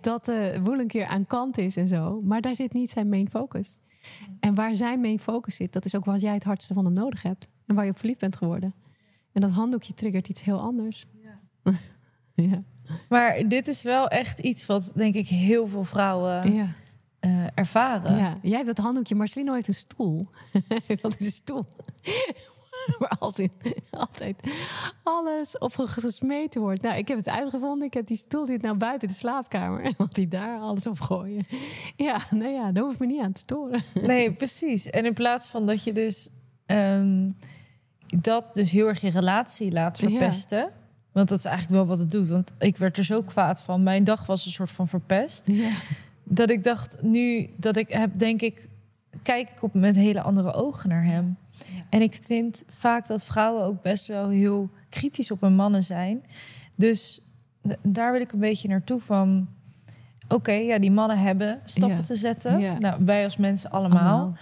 [0.00, 2.20] Dat de woel een keer aan kant is en zo.
[2.24, 3.76] Maar daar zit niet zijn main focus.
[4.40, 6.94] En waar zijn main focus zit, dat is ook wat jij het hardste van hem
[6.94, 7.48] nodig hebt.
[7.66, 8.74] En waar je op verliefd bent geworden.
[9.32, 11.06] En dat handdoekje triggert iets heel anders.
[11.22, 12.62] Ja.
[13.08, 16.68] Maar dit is wel echt iets wat, denk ik, heel veel vrouwen ja.
[17.24, 18.16] Eh, ervaren.
[18.16, 19.14] Ja, jij hebt dat handdoekje.
[19.14, 20.28] Marcelino heeft een stoel.
[21.02, 21.64] dat is een stoel.
[22.98, 23.50] Waar altijd,
[23.90, 24.36] altijd
[25.02, 26.82] alles op gesmeten wordt.
[26.82, 27.86] Nou, ik heb het uitgevonden.
[27.86, 29.92] Ik heb die stoel dit nou buiten de slaapkamer.
[29.96, 31.46] Want die daar alles op gooien.
[31.96, 33.82] Ja, nou ja, daar hoef ik me niet aan te storen.
[34.02, 34.90] Nee, precies.
[34.90, 36.28] En in plaats van dat je dus
[36.66, 37.30] ehm,
[38.06, 40.08] dat dus heel erg je relatie laat Ja.
[40.08, 40.72] verpesten.
[41.12, 42.28] Want dat is eigenlijk wel wat het doet.
[42.28, 43.82] Want ik werd er zo kwaad van.
[43.82, 45.46] Mijn dag was een soort van verpest.
[45.46, 45.70] Ja,
[46.24, 48.68] Dat ik dacht, nu dat ik heb, denk ik,
[49.22, 51.36] kijk ik op met hele andere ogen naar hem.
[51.88, 56.24] En ik vind vaak dat vrouwen ook best wel heel kritisch op hun mannen zijn.
[56.76, 57.20] Dus
[57.86, 59.48] daar wil ik een beetje naartoe van.
[60.28, 62.02] Oké, ja, die mannen hebben stappen Ja.
[62.02, 62.60] te zetten.
[62.60, 62.78] Ja.
[62.78, 64.36] Nou, wij als mensen allemaal.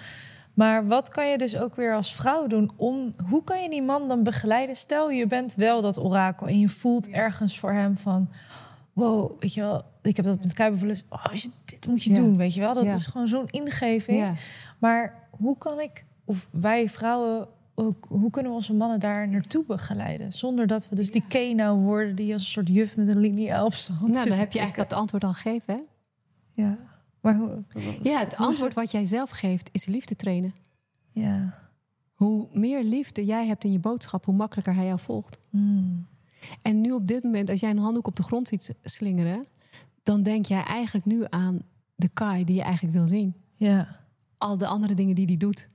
[0.55, 3.83] Maar wat kan je dus ook weer als vrouw doen om hoe kan je die
[3.83, 4.77] man dan begeleiden?
[4.77, 8.29] Stel je bent wel dat orakel en je voelt ergens voor hem van
[8.93, 11.51] wow, weet je wel, ik heb dat met Kuiper oh, als je
[11.83, 12.17] dit moet je Ja.
[12.17, 12.95] doen, weet je wel, dat Ja.
[12.95, 14.19] is gewoon zo'n ingeving.
[14.19, 14.35] Ja.
[14.79, 19.65] Maar hoe kan ik of wij vrouwen ook, hoe kunnen we onze mannen daar naartoe
[19.67, 23.19] begeleiden zonder dat we dus die Keno worden die als een soort juf met een
[23.19, 25.75] linie op Nou, dan heb je eigenlijk het antwoord al gegeven.
[25.75, 25.81] Hè?
[26.63, 26.79] Ja,
[27.21, 27.63] maar hoe?
[28.03, 30.55] Ja, het antwoord wat jij zelf geeft is liefde trainen.
[31.11, 31.59] Ja.
[32.15, 35.39] Hoe meer liefde jij hebt in je boodschap, hoe makkelijker hij jou volgt.
[35.51, 36.07] Hmm.
[36.63, 39.45] En nu op dit moment, als jij een handdoek op de grond ziet slingeren,
[40.03, 41.59] dan denk jij eigenlijk nu aan
[42.03, 43.35] de Kai die je eigenlijk wil zien.
[43.55, 44.01] Ja.
[44.39, 45.67] Al de andere dingen die hij doet,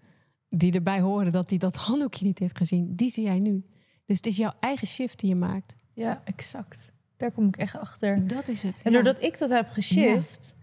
[0.50, 3.66] die erbij horen dat hij dat handdoekje niet heeft gezien, die zie jij nu.
[4.06, 5.76] Dus het is jouw eigen shift die je maakt.
[5.94, 6.92] ja, exact.
[7.18, 8.28] Daar kom ik echt achter.
[8.28, 8.82] Dat is het.
[8.84, 10.56] En doordat ik dat heb geshift,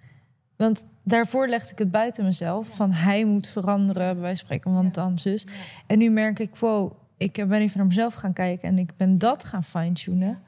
[0.57, 4.73] want daarvoor legde ik het buiten mezelf, van hij moet veranderen, bij wijze van spreken,
[4.73, 5.47] want dan zus.
[5.87, 9.19] En nu merk ik, wow, ik ben even naar mezelf gaan kijken en ik ben
[9.19, 10.43] dat gaan fine-tunen.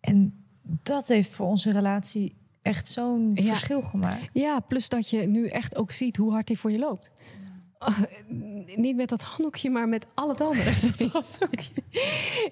[0.00, 3.42] En dat heeft voor onze relatie echt zo'n Ja.
[3.42, 4.30] verschil gemaakt.
[4.32, 7.10] Ja, plus dat je nu echt ook ziet hoe hard hij voor je loopt.
[7.78, 7.98] Oh,
[8.76, 10.70] niet met dat handdoekje, maar met al het andere.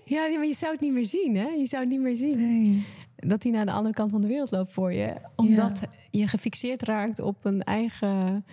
[0.05, 1.47] ja, maar je zou het niet meer zien, hè?
[1.49, 2.39] Je zou het niet meer zien.
[2.39, 2.87] Nee.
[3.17, 5.15] Dat hij naar de andere kant van de wereld loopt voor je.
[5.37, 5.81] Omdat
[6.11, 8.45] je gefixeerd raakt op een eigen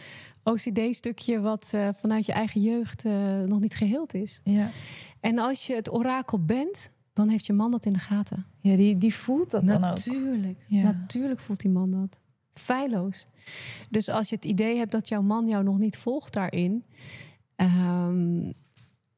[0.44, 1.40] OCD-stukje...
[1.42, 4.42] wat eh, vanuit je eigen jeugd eh, nog niet geheeld is.
[4.44, 4.72] Ja,
[5.20, 8.46] En als je het orakel bent, dan heeft je man dat in de gaten.
[8.58, 9.82] ja die, die voelt dat dan ook.
[9.82, 10.66] Natuurlijk.
[10.68, 10.82] Ja.
[10.84, 12.20] Natuurlijk voelt die man dat.
[12.54, 13.26] Feilloos.
[13.90, 16.84] Dus als je het idee hebt dat jouw man jou nog niet volgt daarin,
[17.56, 18.52] ehm,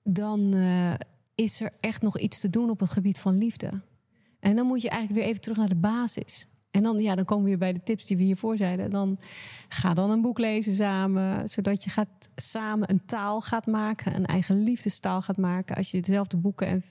[0.03, 0.93] dan eh,
[1.35, 3.81] is er echt nog iets te doen op het gebied van liefde.
[4.39, 6.47] En dan moet je eigenlijk weer even terug naar de basis.
[6.75, 8.89] En dan, ja, dan komen we weer bij de tips die we hiervoor zeiden.
[8.89, 9.19] Dan
[9.67, 14.25] ga dan een boek lezen samen, zodat je gaat, samen een taal gaat maken, een
[14.25, 15.75] eigen liefdestaal gaat maken.
[15.75, 16.83] Als je dezelfde boeken en,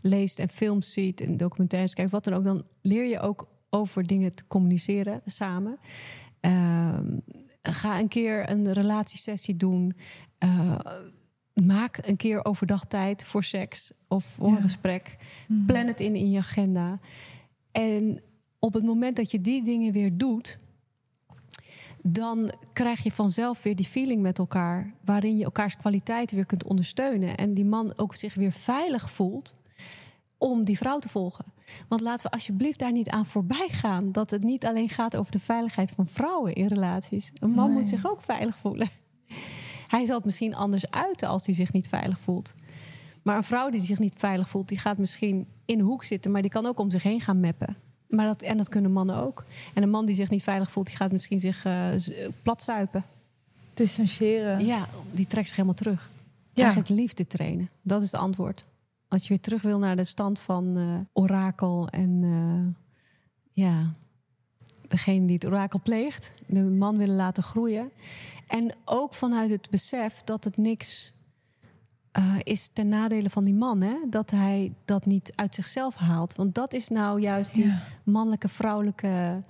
[0.00, 4.06] leest en films ziet en documentaires kijkt, wat dan ook, dan leer je ook over
[4.06, 5.78] dingen te communiceren samen.
[6.40, 7.18] Ehm,
[7.62, 9.96] ga een keer een relatiesessie doen.
[10.38, 10.78] Eh,
[11.64, 14.56] maak een keer overdag tijd voor seks of voor Ja.
[14.56, 15.16] een gesprek.
[15.66, 16.98] Plan het in in je agenda.
[17.72, 18.20] En
[18.64, 20.58] op het moment dat je die dingen weer doet,
[22.02, 26.64] dan krijg je vanzelf weer die feeling met elkaar, waarin je elkaars kwaliteiten weer kunt
[26.64, 29.54] ondersteunen en die man ook zich weer veilig voelt
[30.38, 31.44] om die vrouw te volgen.
[31.88, 35.32] Want laten we alsjeblieft daar niet aan voorbij gaan dat het niet alleen gaat over
[35.32, 37.30] de veiligheid van vrouwen in relaties.
[37.34, 37.78] Een man Nee.
[37.78, 38.88] moet zich ook veilig voelen.
[39.88, 42.54] Hij zal het misschien anders uiten als hij zich niet veilig voelt.
[43.22, 46.30] Maar een vrouw die zich niet veilig voelt, die gaat misschien in de hoek zitten,
[46.30, 47.76] maar die kan ook om zich heen gaan meppen.
[48.14, 49.44] Maar dat, en dat kunnen mannen ook.
[49.74, 53.04] En een man die zich niet veilig voelt, die gaat misschien zich eh z- platzuipen.
[53.74, 54.66] Distancieren.
[54.66, 56.10] Ja, die trekt zich helemaal terug.
[56.52, 56.62] Ja.
[56.64, 57.68] Eigenlijk liefde trainen.
[57.82, 58.64] Dat is het antwoord.
[59.08, 62.74] Als je weer terug wil naar de stand van eh, orakel en eh,
[63.64, 63.92] ja,
[64.88, 67.90] degene die het orakel pleegt, de man willen laten groeien.
[68.46, 71.12] En ook vanuit het besef dat het niks
[72.12, 73.80] eh, is ten nadele van die man.
[73.82, 73.94] Hè?
[74.10, 76.34] Dat hij dat niet uit zichzelf haalt.
[76.36, 77.82] Want dat is nou juist die Ja.
[78.04, 79.40] mannelijke, vrouwelijke.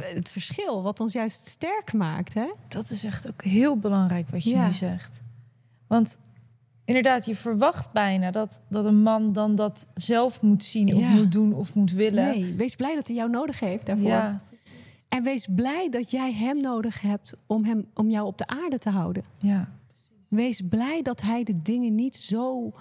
[0.00, 2.34] Het verschil wat ons juist sterk maakt.
[2.34, 2.46] Hè?
[2.68, 4.66] Dat is echt ook heel belangrijk wat je Ja.
[4.66, 5.22] nu zegt.
[5.86, 6.18] Want
[6.84, 11.08] inderdaad, je verwacht bijna dat, dat een man dan dat zelf moet zien of Ja.
[11.10, 12.24] moet doen of moet willen.
[12.24, 14.08] Nee, wees blij dat hij jou nodig heeft daarvoor.
[14.08, 14.40] Ja,
[15.08, 18.78] En wees blij dat jij hem nodig hebt om, hem, om jou op de aarde
[18.78, 19.22] te houden.
[19.38, 19.68] ja,
[20.30, 22.72] Wees blij dat hij de dingen niet zo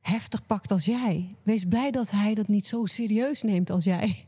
[0.00, 1.26] heftig pakt als jij.
[1.42, 4.16] Wees blij dat hij dat niet zo serieus neemt als jij.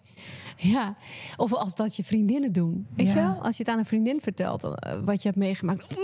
[0.57, 0.97] Ja,
[1.37, 2.87] of als dat je vriendinnen doen.
[2.97, 3.43] Weet je wel?
[3.43, 5.97] Als je het aan een vriendin vertelt, eh, wat je hebt meegemaakt.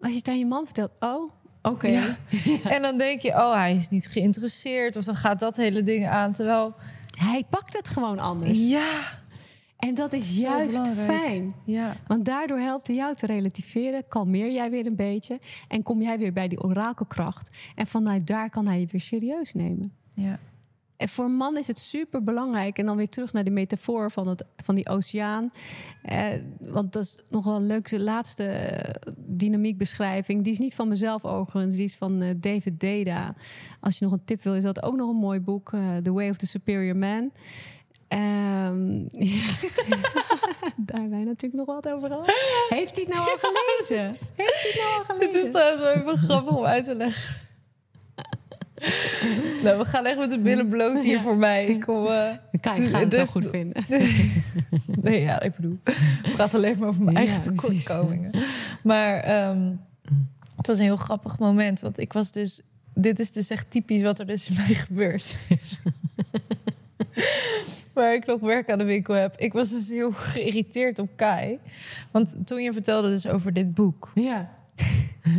[0.00, 1.30] Als je het aan je man vertelt, oh,
[1.62, 1.86] Oké.
[1.86, 2.16] Ja.
[2.74, 4.96] En dan denk je, oh, hij is niet geïnteresseerd.
[4.96, 6.32] Of dan gaat dat hele ding aan.
[6.32, 6.74] Terwijl,
[7.18, 8.58] Hij pakt het gewoon anders.
[8.58, 9.17] ja,
[9.78, 11.54] En dat is juist fijn.
[11.64, 11.96] ja.
[12.06, 16.18] Want daardoor helpt hij jou te relativeren, kalmeer jij weer een beetje en kom jij
[16.18, 17.56] weer bij die orakelkracht.
[17.74, 19.92] En vanuit daar kan hij je weer serieus nemen.
[20.14, 20.38] ja.
[20.96, 22.78] En voor een man is het super belangrijk.
[22.78, 25.52] En dan weer terug naar de metafoor van, het, van die oceaan.
[26.02, 26.26] Eh,
[26.60, 30.42] want dat is nog wel een leuke laatste eh, dynamiekbeschrijving.
[30.44, 33.34] Die is niet van mezelf overigens, die is van eh, David Deda.
[33.80, 35.72] Als je nog een tip wil, is dat ook nog een mooi boek.
[35.72, 37.30] eh, the Way of the Superior Man.
[38.08, 38.70] Ja.
[40.76, 42.26] Daar wij natuurlijk nog wat over gehad.
[42.68, 44.08] Heeft hij het nou al gelezen?
[44.08, 45.30] Heeft hij het nou al gelezen?
[45.32, 47.34] Dit is trouwens wel even grappig om uit te leggen.
[49.62, 51.20] nou, we gaan echt met de billen bloot hier Ja.
[51.22, 51.66] voor mij.
[51.66, 52.30] Ik kom, eh,
[52.60, 53.84] Kijk, ik ga het Dus- zo goed vinden.
[55.02, 55.78] nee, ja, ik bedoel,
[56.22, 58.30] ik praat alleen maar over mijn eigen tekortkomingen.
[58.82, 59.72] Maar ehm,
[60.56, 62.60] het was een heel grappig moment, want ik was dus...
[63.00, 65.36] Dit is dus echt typisch wat er dus in mij gebeurt.
[67.92, 69.36] Waar ik nog werk aan de winkel heb.
[69.36, 71.58] Ik was dus heel geïrriteerd op Kai.
[72.10, 74.10] Want toen je vertelde dus over dit boek...
[74.14, 74.48] Ja.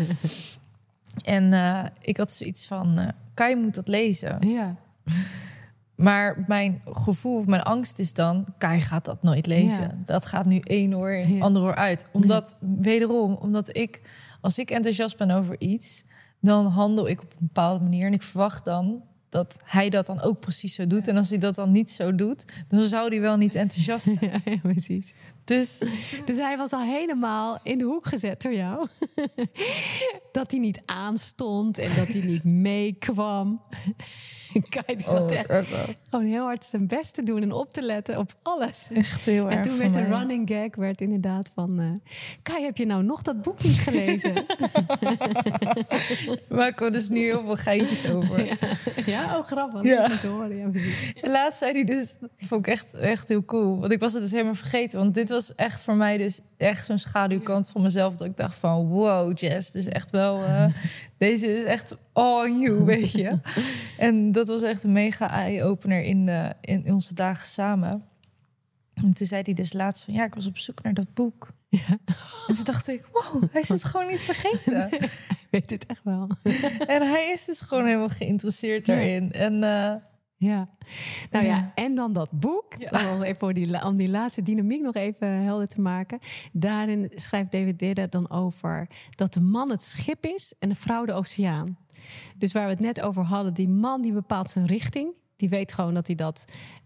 [1.24, 4.48] En eh, ik had zoiets van, eh Kai moet dat lezen.
[4.48, 4.76] Ja.
[5.96, 8.46] Maar mijn gevoel of mijn angst is dan...
[8.58, 9.82] Kai gaat dat nooit lezen.
[9.82, 9.98] Ja.
[10.06, 11.40] Dat gaat nu één oor in, Ja.
[11.42, 12.06] ander oor uit.
[12.12, 14.02] Omdat, wederom, omdat ik...
[14.42, 16.04] Als ik enthousiast ben over iets...
[16.40, 18.06] dan handel ik op een bepaalde manier.
[18.06, 21.08] En ik verwacht dan dat hij dat dan ook precies zo doet.
[21.08, 22.46] En als hij dat dan niet zo doet...
[22.68, 24.18] dan zou hij wel niet enthousiast zijn.
[24.30, 25.14] Ja, ja, precies.
[25.50, 25.82] Dus
[26.26, 28.88] Dus hij was al helemaal in de hoek gezet door jou.
[30.32, 33.62] dat hij niet aanstond en dat hij niet meekwam.
[34.70, 35.52] Kijk, die zat oh, echt
[36.10, 38.90] gewoon heel hard zijn best te doen en op te letten op alles.
[38.94, 40.10] echt heel erg En toen werd de mij.
[40.10, 41.80] running gag werd inderdaad van...
[41.80, 41.90] eh
[42.42, 44.34] Kai, heb je nou nog dat boek niet gelezen?
[46.50, 48.46] maken we dus nu heel veel geintjes over.
[48.46, 48.56] ja.
[49.06, 49.84] ja, oh grappig.
[49.84, 50.18] Ja.
[50.18, 50.60] Te horen.
[50.60, 51.14] Ja, precies.
[51.22, 53.80] En laatst zei hij dus, dat vond ik echt, echt heel cool.
[53.80, 55.00] Want ik was het dus helemaal vergeten.
[55.00, 58.16] Want dit was echt voor mij dus echt zo'n schaduwkant van mezelf.
[58.16, 60.44] Dat ik dacht van, wow, Jess, dus echt wel...
[60.44, 60.66] eh,
[61.18, 63.38] deze is echt all you, weet je.
[63.98, 68.04] En dat was echt een mega eye-opener in, de, in, onze dagen samen.
[68.94, 71.52] En toen zei hij dus laatst van, ja, ik was op zoek naar dat boek.
[72.48, 74.90] En toen dacht ik, wow, hij is het gewoon niet vergeten.
[75.52, 76.30] Ik weet het echt wel.
[76.88, 78.94] En hij is dus gewoon helemaal geïnteresseerd Ja.
[78.94, 79.32] daarin.
[79.32, 79.94] En eh,
[80.40, 80.68] Ja.
[81.32, 81.72] Nou ja, Ja.
[81.76, 82.74] en dan dat boek.
[82.78, 83.14] Ja.
[83.16, 86.20] Om, even die, la- om die laatste dynamiek nog even helder te maken.
[86.52, 91.06] Daarin schrijft David Deda dan over dat de man het schip is en de vrouw
[91.06, 91.78] de oceaan.
[92.38, 95.14] Dus waar we het net over hadden, die man die bepaalt zijn richting.
[95.36, 96.46] Die weet gewoon dat hij dat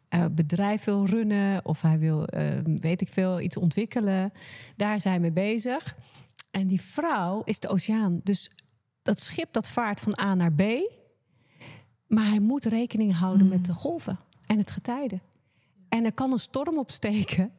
[0.09, 4.31] eh, bedrijf wil runnen of hij wil, eh, weet ik veel, iets ontwikkelen.
[4.75, 5.95] Daar hij mee bezig.
[6.51, 8.19] En die vrouw is de oceaan.
[8.23, 8.51] Dus
[9.01, 10.61] dat schip dat vaart van A naar B.
[12.07, 15.21] Maar hij moet rekening houden met de golven en het getijden.
[15.89, 17.51] En er kan een storm opsteken.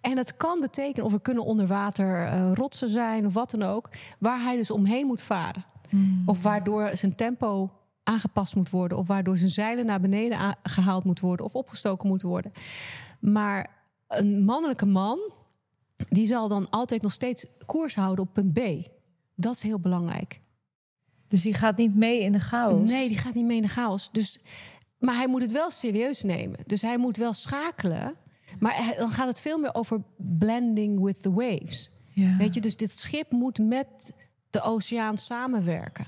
[0.00, 3.62] En dat kan betekenen, of er kunnen onder water eh, rotsen zijn of wat dan
[3.62, 5.64] ook, waar hij dus omheen moet varen.
[6.26, 7.70] Of waardoor zijn tempo
[8.02, 12.28] aangepast moet worden, of waardoor zijn zeilen naar beneden gehaald moet worden of opgestoken moeten
[12.28, 12.52] worden.
[13.20, 13.70] Maar
[14.08, 15.18] een mannelijke man,
[15.96, 18.60] die zal dan altijd nog steeds koers houden op punt B.
[19.34, 20.40] Dat is heel belangrijk.
[21.28, 22.90] Dus die gaat niet mee in de chaos.
[22.90, 24.08] Nee, die gaat niet mee in de chaos.
[24.12, 24.40] Dus,
[24.98, 26.58] maar hij moet het wel serieus nemen.
[26.66, 28.14] Dus hij moet wel schakelen.
[28.58, 31.90] Maar dan gaat het veel meer over blending with the waves.
[32.08, 32.36] Ja.
[32.36, 34.12] Weet je, dus dit schip moet met
[34.50, 36.06] de oceaan samenwerken.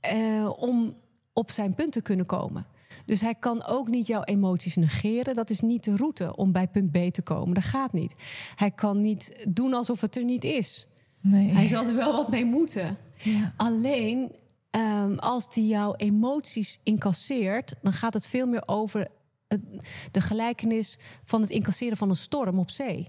[0.00, 0.96] eh, om
[1.32, 2.66] op zijn punt te kunnen komen.
[3.06, 5.34] Dus hij kan ook niet jouw emoties negeren.
[5.34, 7.54] Dat is niet de route om bij punt B te komen.
[7.54, 8.14] Dat gaat niet.
[8.54, 10.86] Hij kan niet doen alsof het er niet is.
[11.20, 11.48] Nee.
[11.52, 12.96] Hij zal er wel wat mee moeten.
[13.18, 13.52] Ja.
[13.56, 14.32] Alleen
[14.70, 19.08] ehm, als die jouw emoties incasseert, dan gaat het veel meer over
[19.48, 23.08] het- de gelijkenis van het incasseren van een storm op zee.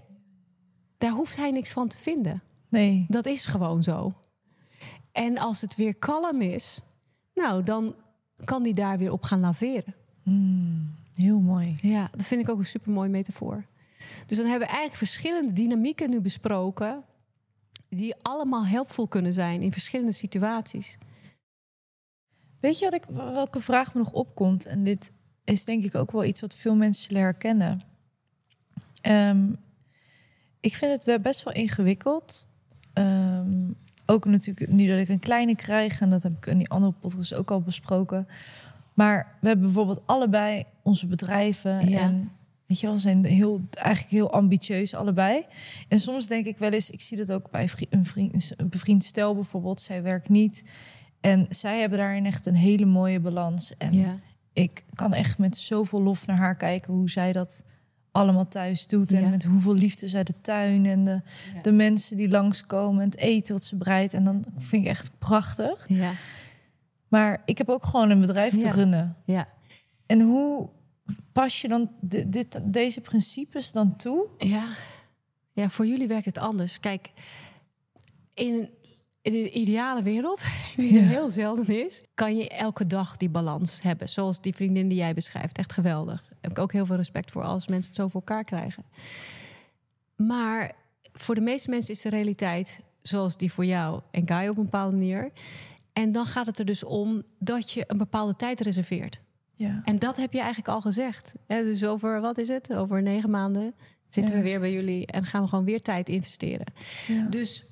[0.98, 2.42] Daar hoeft hij niks van te vinden.
[2.68, 3.04] nee.
[3.08, 4.12] Dat is gewoon zo.
[5.12, 6.80] En als het weer kalm is,
[7.34, 7.94] nou, dan
[8.44, 9.94] kan die daar weer op gaan laveren.
[11.12, 11.74] Heel mooi.
[11.76, 13.64] Ja, dat vind ik ook een supermooi metafoor.
[14.26, 17.04] Dus dan hebben we eigenlijk verschillende dynamieken nu besproken,
[17.88, 20.98] die allemaal helpvol kunnen zijn in verschillende situaties.
[22.60, 24.66] Weet je wat ik, welke vraag me nog opkomt?
[24.66, 25.10] En dit
[25.44, 27.82] is denk ik ook wel iets wat veel mensen zullen herkennen.
[29.00, 29.52] Ehm,
[30.60, 32.46] ik vind het wel best wel ingewikkeld.
[32.92, 33.70] Ehm,
[34.06, 36.92] ook natuurlijk nu dat ik een kleine krijg, en dat heb ik in die andere
[36.92, 38.28] podcast ook al besproken.
[38.94, 41.88] Maar we hebben bijvoorbeeld allebei onze bedrijven.
[41.88, 41.98] Ja.
[41.98, 42.32] En
[42.66, 45.44] weet je wel, zijn heel, eigenlijk heel ambitieus allebei.
[45.88, 49.04] En soms denk ik wel eens, ik zie dat ook bij een, vriend, een bevriend
[49.04, 49.80] stel bijvoorbeeld.
[49.80, 50.62] Zij werkt niet
[51.20, 53.72] En zij hebben daarin echt een hele mooie balans.
[53.78, 54.18] En Ja.
[54.52, 57.64] ik kan echt met zoveel lof naar haar kijken hoe zij dat
[58.12, 59.12] allemaal thuis doet.
[59.12, 59.28] En Ja.
[59.28, 61.20] met hoeveel liefde zij de tuin en de,
[61.54, 61.60] Ja.
[61.62, 64.14] de mensen die langskomen en het eten wat ze bereidt.
[64.14, 65.84] En dan vind ik echt prachtig.
[65.88, 66.10] Ja.
[67.08, 69.16] Maar ik heb ook gewoon een bedrijf te runnen.
[69.24, 69.48] Ja.
[70.06, 70.68] En hoe
[71.32, 74.26] pas je dan dit, deze principes dan toe?
[74.38, 74.68] Ja.
[75.52, 76.80] ja, voor jullie werkt het anders.
[76.80, 77.10] Kijk,
[78.34, 78.68] in,
[79.22, 80.44] in de ideale wereld,
[80.76, 81.08] die er Ja.
[81.08, 84.08] heel zelden is, kan je elke dag die balans hebben.
[84.08, 85.58] Zoals die vriendin die jij beschrijft.
[85.58, 86.20] Echt geweldig.
[86.28, 88.84] Daar heb ik ook heel veel respect voor als mensen het zo voor elkaar krijgen.
[90.16, 90.72] Maar
[91.12, 94.62] voor de meeste mensen is de realiteit zoals die voor jou en Kai op een
[94.62, 95.32] bepaalde manier.
[95.92, 99.20] En dan gaat het er dus om dat je een bepaalde tijd reserveert.
[99.58, 99.82] Ja.
[99.84, 101.34] En dat heb je eigenlijk al gezegd.
[101.46, 102.76] Hè, dus over, wat is het?
[102.76, 103.74] Over negen maanden
[104.08, 104.42] zitten Ja.
[104.42, 106.66] we weer bij jullie en gaan we gewoon weer tijd investeren.
[107.06, 107.26] Ja.
[107.30, 107.64] Dus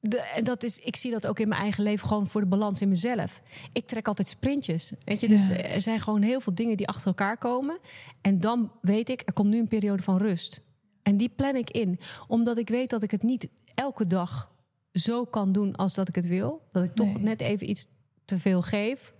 [0.00, 2.46] de, en dat is, ik zie dat ook in mijn eigen leven gewoon voor de
[2.46, 3.42] balans in mezelf.
[3.72, 4.92] Ik trek altijd sprintjes.
[5.04, 7.78] Weet je, dus er zijn gewoon heel veel dingen die achter elkaar komen.
[8.20, 10.60] En dan weet ik, er komt nu een periode van rust.
[11.02, 14.54] En die plan ik in, omdat ik weet dat ik het niet elke dag
[14.92, 16.62] zo kan doen als dat ik het wil.
[16.72, 17.86] Dat ik toch net even iets
[18.24, 19.14] te veel geef.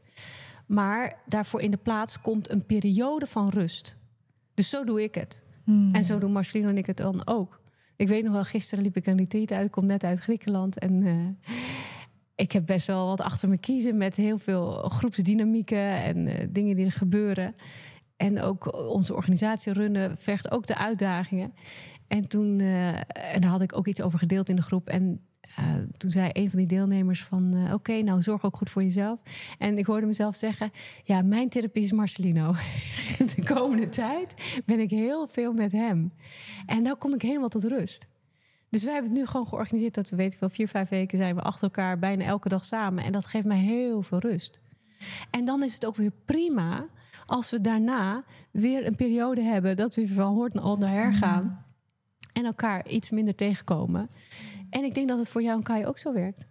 [0.67, 3.97] Maar daarvoor in de plaats komt een periode van rust.
[4.55, 5.45] Dus zo doe ik het.
[5.65, 5.95] Hmm.
[5.95, 7.61] En zo doen Marcelino en ik het dan ook.
[7.97, 9.67] Ik weet nog wel, gisteren liep ik een retreat uit.
[9.67, 10.79] Ik kom net uit Griekenland.
[10.79, 11.55] En eh,
[12.35, 16.77] ik heb best wel wat achter me kiezen met heel veel groepsdynamieken en eh, dingen
[16.77, 17.55] die er gebeuren.
[18.17, 21.53] En ook onze organisatie runnen vergt ook de uitdagingen.
[22.09, 22.97] En toen eh,
[23.35, 24.89] en daar had ik ook iets over gedeeld in de groep.
[24.89, 25.21] En
[25.57, 27.55] eh, toen zei een van die deelnemers van...
[27.55, 29.21] eh, oké, nou zorg ook goed voor jezelf.
[29.59, 30.71] En ik hoorde mezelf zeggen...
[31.05, 32.53] ja, mijn therapie is Marcelino.
[33.37, 34.35] de komende tijd
[34.65, 36.13] ben ik heel veel met hem.
[36.67, 38.07] En nou kom ik helemaal tot rust.
[38.71, 39.95] Dus wij hebben het nu gewoon georganiseerd...
[39.95, 41.99] dat we, weet ik wel, vier, vijf weken zijn we achter elkaar...
[41.99, 43.05] bijna elke dag samen.
[43.05, 44.61] En dat geeft mij heel veel rust.
[45.31, 46.87] En dan is het ook weer prima...
[47.27, 49.77] als we daarna weer een periode hebben...
[49.77, 51.65] dat we van hoort naar her gaan...
[52.33, 54.09] en elkaar iets minder tegenkomen...
[54.71, 56.47] En ik denk dat het voor jou en Kai ook zo werkt.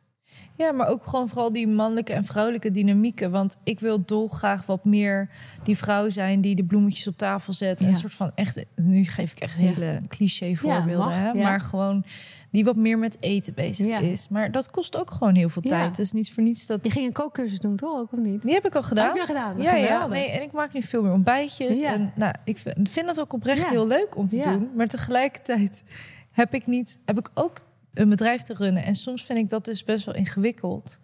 [0.57, 3.31] Ja, maar ook gewoon vooral die mannelijke en vrouwelijke dynamieken.
[3.31, 5.29] Want ik wil dolgraag wat meer
[5.63, 7.79] die vrouw zijn die de bloemetjes op tafel zet.
[7.79, 7.87] Ja.
[7.87, 9.59] een soort van echt, nu geef ik echt Ja.
[9.59, 11.07] hele cliché voorbeelden.
[11.07, 11.33] mag.
[11.33, 12.03] Maar gewoon
[12.51, 14.27] die wat meer met eten bezig is.
[14.29, 15.87] Maar dat kost ook gewoon heel veel tijd.
[15.87, 16.79] Het is niet voor niets dat...
[16.83, 17.97] Je ging een kookcursus doen, toch?
[17.99, 18.41] Ook, of niet?
[18.41, 19.07] Die heb ik al gedaan.
[19.07, 19.61] Heb je gedaan?
[19.61, 20.07] Ja, ja.
[20.07, 21.79] Nee, en ik maak nu veel meer ontbijtjes.
[21.79, 21.93] Ja.
[21.93, 24.41] En nou, ik vind, vind dat ook oprecht heel leuk om te Ja.
[24.51, 24.69] doen.
[24.75, 25.83] Maar tegelijkertijd
[26.31, 27.53] heb ik niet, heb ik ook
[27.95, 28.83] een bedrijf te runnen.
[28.83, 30.99] En soms vind ik dat dus best wel ingewikkeld.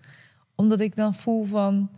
[0.55, 1.89] Omdat ik dan voel van,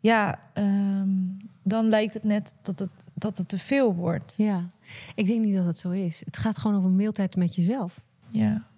[0.00, 1.26] ja, ehm,
[1.62, 4.34] dan lijkt het net dat het, dat het te veel wordt.
[4.36, 4.66] Ja,
[5.14, 6.22] ik denk niet dat het zo is.
[6.24, 8.00] Het gaat gewoon over mailtijd met jezelf.
[8.28, 8.68] Ja,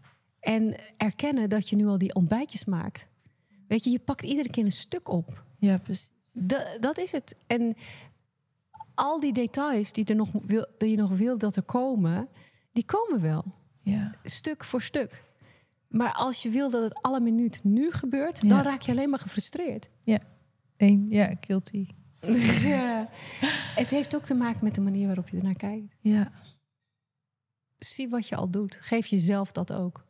[0.41, 3.07] En erkennen dat je nu al die ontbijtjes maakt.
[3.69, 5.45] Weet je, je pakt iedere keer een stuk op.
[5.59, 6.11] ja precies.
[6.33, 7.37] Da- dat is het.
[7.47, 7.75] En
[8.95, 12.29] al die details die, er nog wil, die je nog wil dat er komen,
[12.73, 13.45] die komen wel.
[13.83, 15.25] Ja, Stuk voor stuk.
[15.93, 18.49] Maar als je wil dat het alle minuut nu gebeurt, Ja.
[18.49, 19.89] dan raak je alleen maar gefrustreerd.
[20.77, 21.87] Eén, ja, guilty.
[22.69, 23.09] Ja,
[23.75, 25.95] het heeft ook te maken met de manier waarop je ernaar kijkt.
[26.01, 26.31] Ja.
[27.79, 28.79] Zie wat je al doet.
[28.81, 30.05] Geef jezelf dat ook.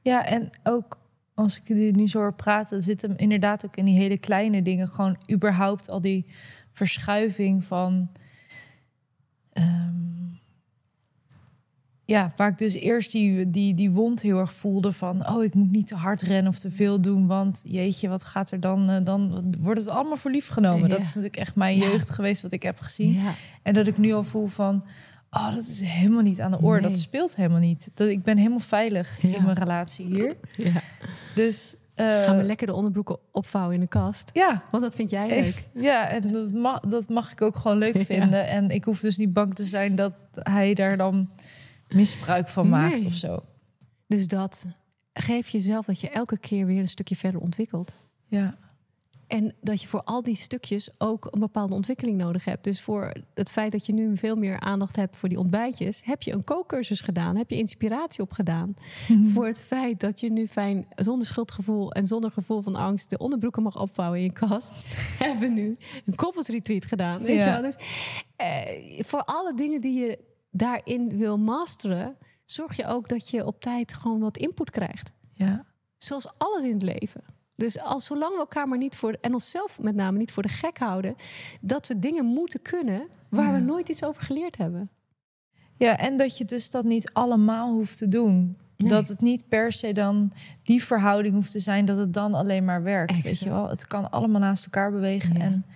[0.00, 0.98] Ja, en ook
[1.34, 4.62] als ik er nu zo hoor praten, zit hem inderdaad ook in die hele kleine
[4.62, 4.88] dingen.
[4.88, 6.26] Gewoon überhaupt al die
[6.70, 8.10] verschuiving van.
[12.04, 15.28] Ja, waar ik dus eerst die, die, die wond heel erg voelde van...
[15.28, 17.26] oh, ik moet niet te hard rennen of te veel doen...
[17.26, 18.90] want jeetje, wat gaat er dan...
[18.90, 20.82] eh, dan wordt het allemaal voor lief genomen.
[20.82, 20.88] Ja.
[20.88, 21.84] Dat is natuurlijk echt mijn Ja.
[21.84, 23.12] jeugd geweest wat ik heb gezien.
[23.12, 23.32] Ja.
[23.62, 24.84] En dat ik nu al voel van...
[25.30, 26.80] oh, dat is helemaal niet aan de orde.
[26.80, 26.90] Nee.
[26.90, 27.90] Dat speelt helemaal niet.
[27.94, 30.36] Dat, ik ben helemaal veilig in mijn relatie hier.
[30.56, 30.80] ja.
[31.34, 34.30] Dus eh, Gaan we lekker de onderbroeken opvouwen in de kast.
[34.32, 35.68] ja, Want dat vind jij leuk.
[35.90, 38.48] ja, en dat mag, dat mag ik ook gewoon leuk vinden.
[38.48, 41.30] En ik hoef dus niet bang te zijn dat hij daar dan
[41.94, 43.42] misbruik van maakt of zo.
[44.06, 44.66] Dus dat
[45.12, 47.94] geef jezelf dat je elke keer weer een stukje verder ontwikkelt.
[48.26, 48.58] Ja,
[49.26, 52.64] En dat je voor al die stukjes ook een bepaalde ontwikkeling nodig hebt.
[52.64, 56.22] Dus voor het feit dat je nu veel meer aandacht hebt voor die ontbijtjes, heb
[56.22, 58.74] je een kookcursus gedaan, heb je inspiratie opgedaan.
[59.24, 63.18] Voor het feit dat je nu fijn, zonder schuldgevoel en zonder gevoel van angst, de
[63.18, 65.76] onderbroeken mag opvouwen in je kast, hebben we nu
[66.06, 67.22] een koppelsretreat gedaan.
[67.22, 67.44] Weet Ja.
[67.56, 67.70] je wel?
[67.70, 67.76] Dus,
[68.36, 70.18] eh, voor alle dingen die je
[70.52, 75.12] daarin wil masteren, zorg je ook dat je op tijd gewoon wat input krijgt.
[75.32, 75.64] ja,
[75.96, 77.20] Zoals alles in het leven.
[77.56, 80.48] Dus als zolang we elkaar maar niet voor, en onszelf met name niet voor de
[80.48, 81.16] gek houden,
[81.60, 83.52] dat we dingen moeten kunnen waar Ja.
[83.52, 84.90] we nooit iets over geleerd hebben.
[85.76, 88.56] ja, en dat je dus dat niet allemaal hoeft te doen.
[88.76, 88.90] Nee.
[88.90, 90.32] Dat het niet per se dan
[90.62, 93.22] die verhouding hoeft te zijn dat het dan alleen maar werkt.
[93.22, 93.68] Weet je wel?
[93.68, 95.36] Het kan allemaal naast elkaar bewegen.
[95.36, 95.40] Ja.
[95.42, 95.66] En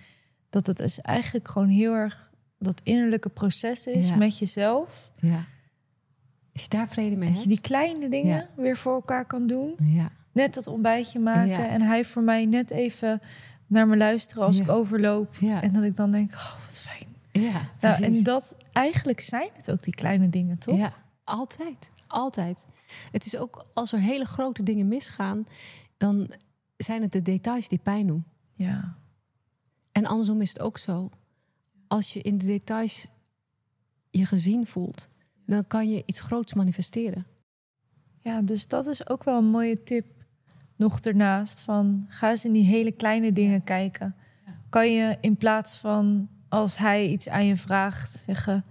[0.49, 4.15] dat het is eigenlijk gewoon heel erg dat innerlijke proces is Ja.
[4.15, 5.11] met jezelf.
[5.19, 5.45] Ja.
[6.53, 8.49] Als je daar vrede mee Dat je die kleine dingen Ja.
[8.55, 9.75] weer voor elkaar kan doen.
[9.77, 10.11] Ja.
[10.31, 11.69] Net dat ontbijtje maken.
[11.69, 13.21] En hij voor mij net even
[13.67, 15.35] naar me luisteren als ik overloop.
[15.39, 15.61] Ja.
[15.61, 17.05] En dat ik dan denk, oh, wat fijn.
[17.31, 20.77] ja, Nou, en dat eigenlijk zijn het ook die kleine dingen, toch?
[20.77, 20.93] Ja,
[21.23, 21.89] altijd.
[22.07, 22.65] Altijd.
[23.11, 25.45] Het is ook als er hele grote dingen misgaan,
[25.97, 26.29] dan
[26.77, 28.25] zijn het de details die pijn doen.
[28.53, 28.95] Ja.
[29.91, 31.09] En andersom is het ook zo.
[31.87, 33.07] Als je in de details
[34.09, 35.09] je gezien voelt,
[35.45, 37.25] dan kan je iets groots manifesteren.
[38.21, 40.05] Ja, dus dat is ook wel een mooie tip.
[40.75, 44.15] Nog ernaast van ga eens in die hele kleine dingen kijken.
[44.69, 48.65] Kan je in plaats van als hij iets aan je vraagt zeggen,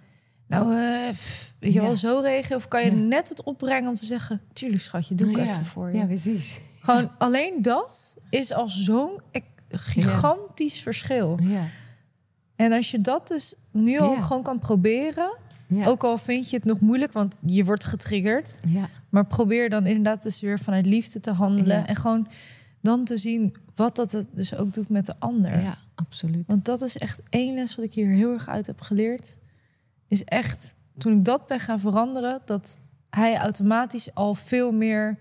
[0.46, 1.14] nou, eh,
[1.58, 1.82] weet je Ja.
[1.82, 2.56] wel zo reageren?
[2.56, 2.96] Of kan je Ja.
[3.02, 5.42] net het opbrengen om te zeggen, tuurlijk schatje, doe ik ja.
[5.42, 5.98] even voor je.
[5.98, 6.60] Ja, precies.
[6.80, 11.38] Gewoon alleen dat is al zo'n ek- gigantisch verschil.
[11.42, 11.66] Ja.
[12.57, 14.20] En als je dat dus nu al Ja.
[14.20, 15.36] gewoon kan proberen,
[15.66, 15.84] Ja.
[15.86, 18.59] ook al vind je het nog moeilijk, want je wordt getriggerd.
[18.68, 18.88] ja.
[19.09, 21.86] Maar probeer dan inderdaad dus weer vanuit liefde te handelen.
[21.86, 22.28] En gewoon
[22.80, 25.61] dan te zien wat dat het dus ook doet met de ander.
[25.61, 26.44] ja, absoluut.
[26.46, 29.36] Want dat is echt één les wat ik hier heel erg uit heb geleerd.
[30.09, 32.78] Is echt, toen ik dat ben gaan veranderen, dat
[33.11, 35.18] hij automatisch al veel meer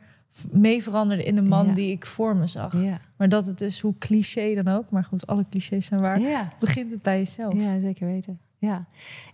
[0.51, 1.73] mee veranderde in de man Ja.
[1.73, 2.81] die ik voor me zag.
[2.83, 2.99] Ja.
[3.17, 6.53] Maar dat het dus, hoe cliché dan ook, maar goed, alle clichés zijn waar, Ja.
[6.59, 7.53] begint het bij jezelf.
[7.53, 8.39] ja, zeker weten.
[8.57, 8.86] Ja.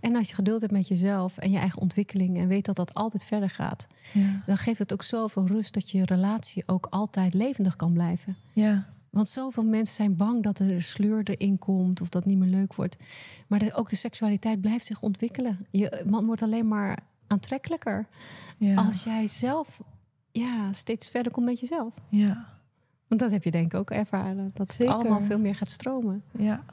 [0.02, 2.94] En als je geduld hebt met jezelf en je eigen ontwikkeling en weet dat dat
[2.94, 4.42] altijd verder gaat, Ja.
[4.46, 8.36] dan geeft het ook zoveel rust dat je relatie ook altijd levendig kan blijven.
[8.54, 8.90] ja.
[9.10, 12.40] Want zoveel mensen zijn bang dat er een sleur erin komt of dat het niet
[12.42, 12.98] meer leuk wordt.
[13.48, 15.60] Maar de- ook de seksualiteit blijft zich ontwikkelen.
[15.72, 16.98] Je man wordt alleen maar
[17.28, 18.08] aantrekkelijker
[18.58, 18.76] ja.
[18.76, 19.82] als jij zelf
[20.32, 21.94] ja, steeds verder komt met jezelf.
[22.10, 22.50] ja.
[23.08, 24.52] Want dat heb je denk ik ook ervaren.
[24.54, 24.94] Dat het Zeker.
[24.94, 26.24] allemaal veel meer gaat stromen.
[26.38, 26.64] Ja.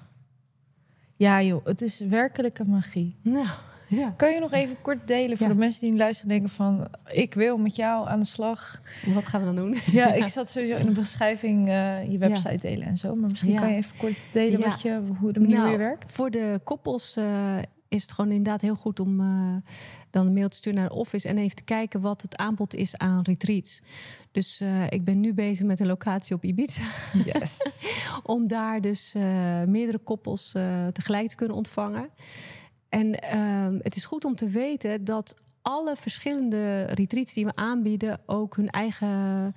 [1.16, 3.16] Ja, joh, het is werkelijke magie.
[3.22, 3.46] Nou,
[3.88, 4.10] ja.
[4.16, 5.52] Kan je nog even kort delen voor Ja.
[5.52, 6.88] de mensen die nu luisteren en denken van...
[7.12, 8.80] ik wil met jou aan de slag.
[9.14, 9.76] Wat gaan we dan doen?
[9.92, 13.14] Ja, ik zat sowieso in de beschrijving eh, je website delen en zo.
[13.14, 15.84] Maar misschien kan je even kort delen wat je, hoe de manier Nou, hoe je
[15.84, 16.12] werkt.
[16.12, 17.56] Voor de koppels eh,
[17.88, 19.56] is het gewoon inderdaad heel goed om eh,
[20.10, 22.74] dan een mail te sturen naar de office en even te kijken wat het aanbod
[22.74, 23.82] is aan retreats.
[24.32, 26.82] Dus eh, ik ben nu bezig met een locatie op Ibiza.
[27.24, 27.92] Yes.
[28.22, 30.50] om daar dus eh, meerdere koppels
[30.92, 32.08] tegelijk te kunnen ontvangen.
[32.88, 38.20] En ehm, het is goed om te weten dat alle verschillende retreats die we aanbieden
[38.26, 39.54] ook hun eigen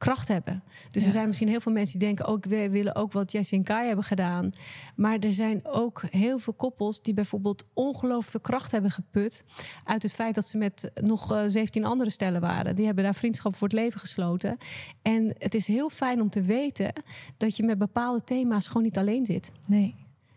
[0.00, 0.62] kracht hebben.
[0.88, 1.08] Dus Ja.
[1.08, 3.64] er zijn misschien heel veel mensen die denken ook we willen ook wat Jessie en
[3.64, 4.50] Kai hebben gedaan.
[4.96, 9.44] Maar er zijn ook heel veel koppels die bijvoorbeeld ongelooflijk veel kracht hebben geput
[9.84, 12.76] uit het feit dat ze met nog eh, 17 andere stellen waren.
[12.76, 14.56] Die hebben daar vriendschap voor het leven gesloten.
[15.02, 16.92] En het is heel fijn om te weten
[17.36, 19.52] dat je met bepaalde thema's gewoon niet alleen zit.
[19.68, 19.94] Nee.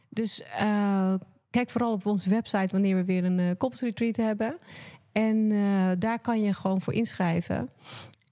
[0.10, 1.14] Dus eh,
[1.50, 4.58] kijk vooral op onze website wanneer we weer een eh koppelsretreat hebben.
[5.12, 7.70] En eh, daar kan je gewoon voor inschrijven.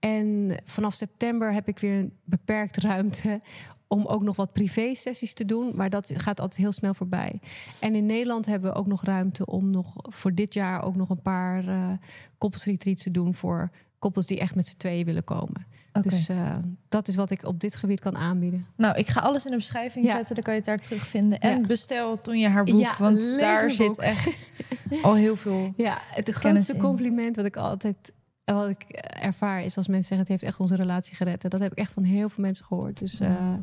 [0.01, 3.41] En vanaf september heb ik weer een beperkt ruimte
[3.87, 5.71] om ook nog wat privé-sessies te doen.
[5.75, 7.39] Maar dat gaat altijd heel snel voorbij.
[7.79, 11.09] En in Nederland hebben we ook nog ruimte om nog voor dit jaar ook nog
[11.09, 11.91] een paar eh
[12.37, 15.65] koppelsretreats te doen voor koppels die echt met z'n tweeën willen komen.
[16.01, 16.55] Dus eh,
[16.89, 18.65] dat is wat ik op dit gebied kan aanbieden.
[18.75, 20.15] Nou, ik ga alles in de beschrijving Ja.
[20.15, 20.35] zetten.
[20.35, 21.39] Dan kan je het daar terugvinden.
[21.39, 21.67] En Ja.
[21.67, 22.79] bestel toen je haar boek.
[22.79, 24.45] Ja, want daar zit echt
[25.01, 25.73] al heel veel...
[25.75, 28.11] Ja, het grootste compliment wat ik altijd
[28.45, 28.83] wat ik
[29.21, 31.43] ervaar is als mensen zeggen het heeft echt onze relatie gered.
[31.43, 32.97] En dat heb ik echt van heel veel mensen gehoord.
[32.99, 33.53] Dus eh,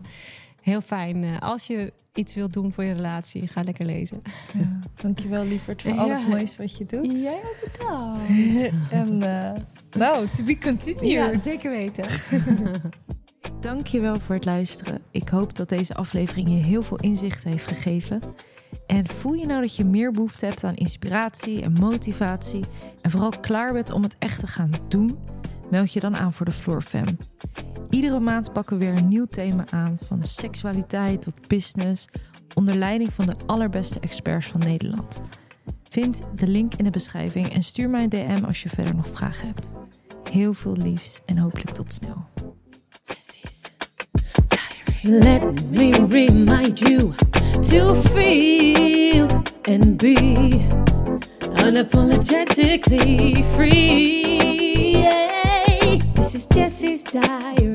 [0.62, 1.24] heel fijn.
[1.24, 4.22] Eh, als je iets wilt doen voor je relatie, ga lekker lezen.
[4.58, 4.78] Ja.
[5.02, 6.18] Dankjewel, lieverd, voor al Ja.
[6.18, 7.20] het moois wat je doet.
[7.22, 8.30] Jij ook bedankt.
[8.90, 9.60] En eh,
[9.90, 11.06] nou, to be continued.
[11.10, 12.04] Ja, zeker weten.
[13.60, 15.02] Dankjewel voor het luisteren.
[15.10, 18.20] Ik hoop dat deze aflevering je heel veel inzicht heeft gegeven.
[18.86, 22.64] En voel je nou dat je meer behoefte hebt aan inspiratie en motivatie
[23.00, 25.18] en vooral klaar bent om het echt te gaan doen?
[25.70, 27.18] Meld je dan aan voor de Floor Fam.
[27.90, 32.08] Iedere maand pakken we weer een nieuw thema aan, van seksualiteit tot business,
[32.54, 35.20] onder leiding van de allerbeste experts van Nederland.
[35.88, 39.08] Vind de link in de beschrijving en stuur mij een DM als je verder nog
[39.08, 39.72] vragen hebt.
[40.30, 42.26] Heel veel liefs en hopelijk tot snel.
[45.04, 49.28] Let me remind you to feel
[49.64, 50.14] and be
[51.62, 55.02] unapologetically free.
[56.14, 57.67] This is Jesse's diary.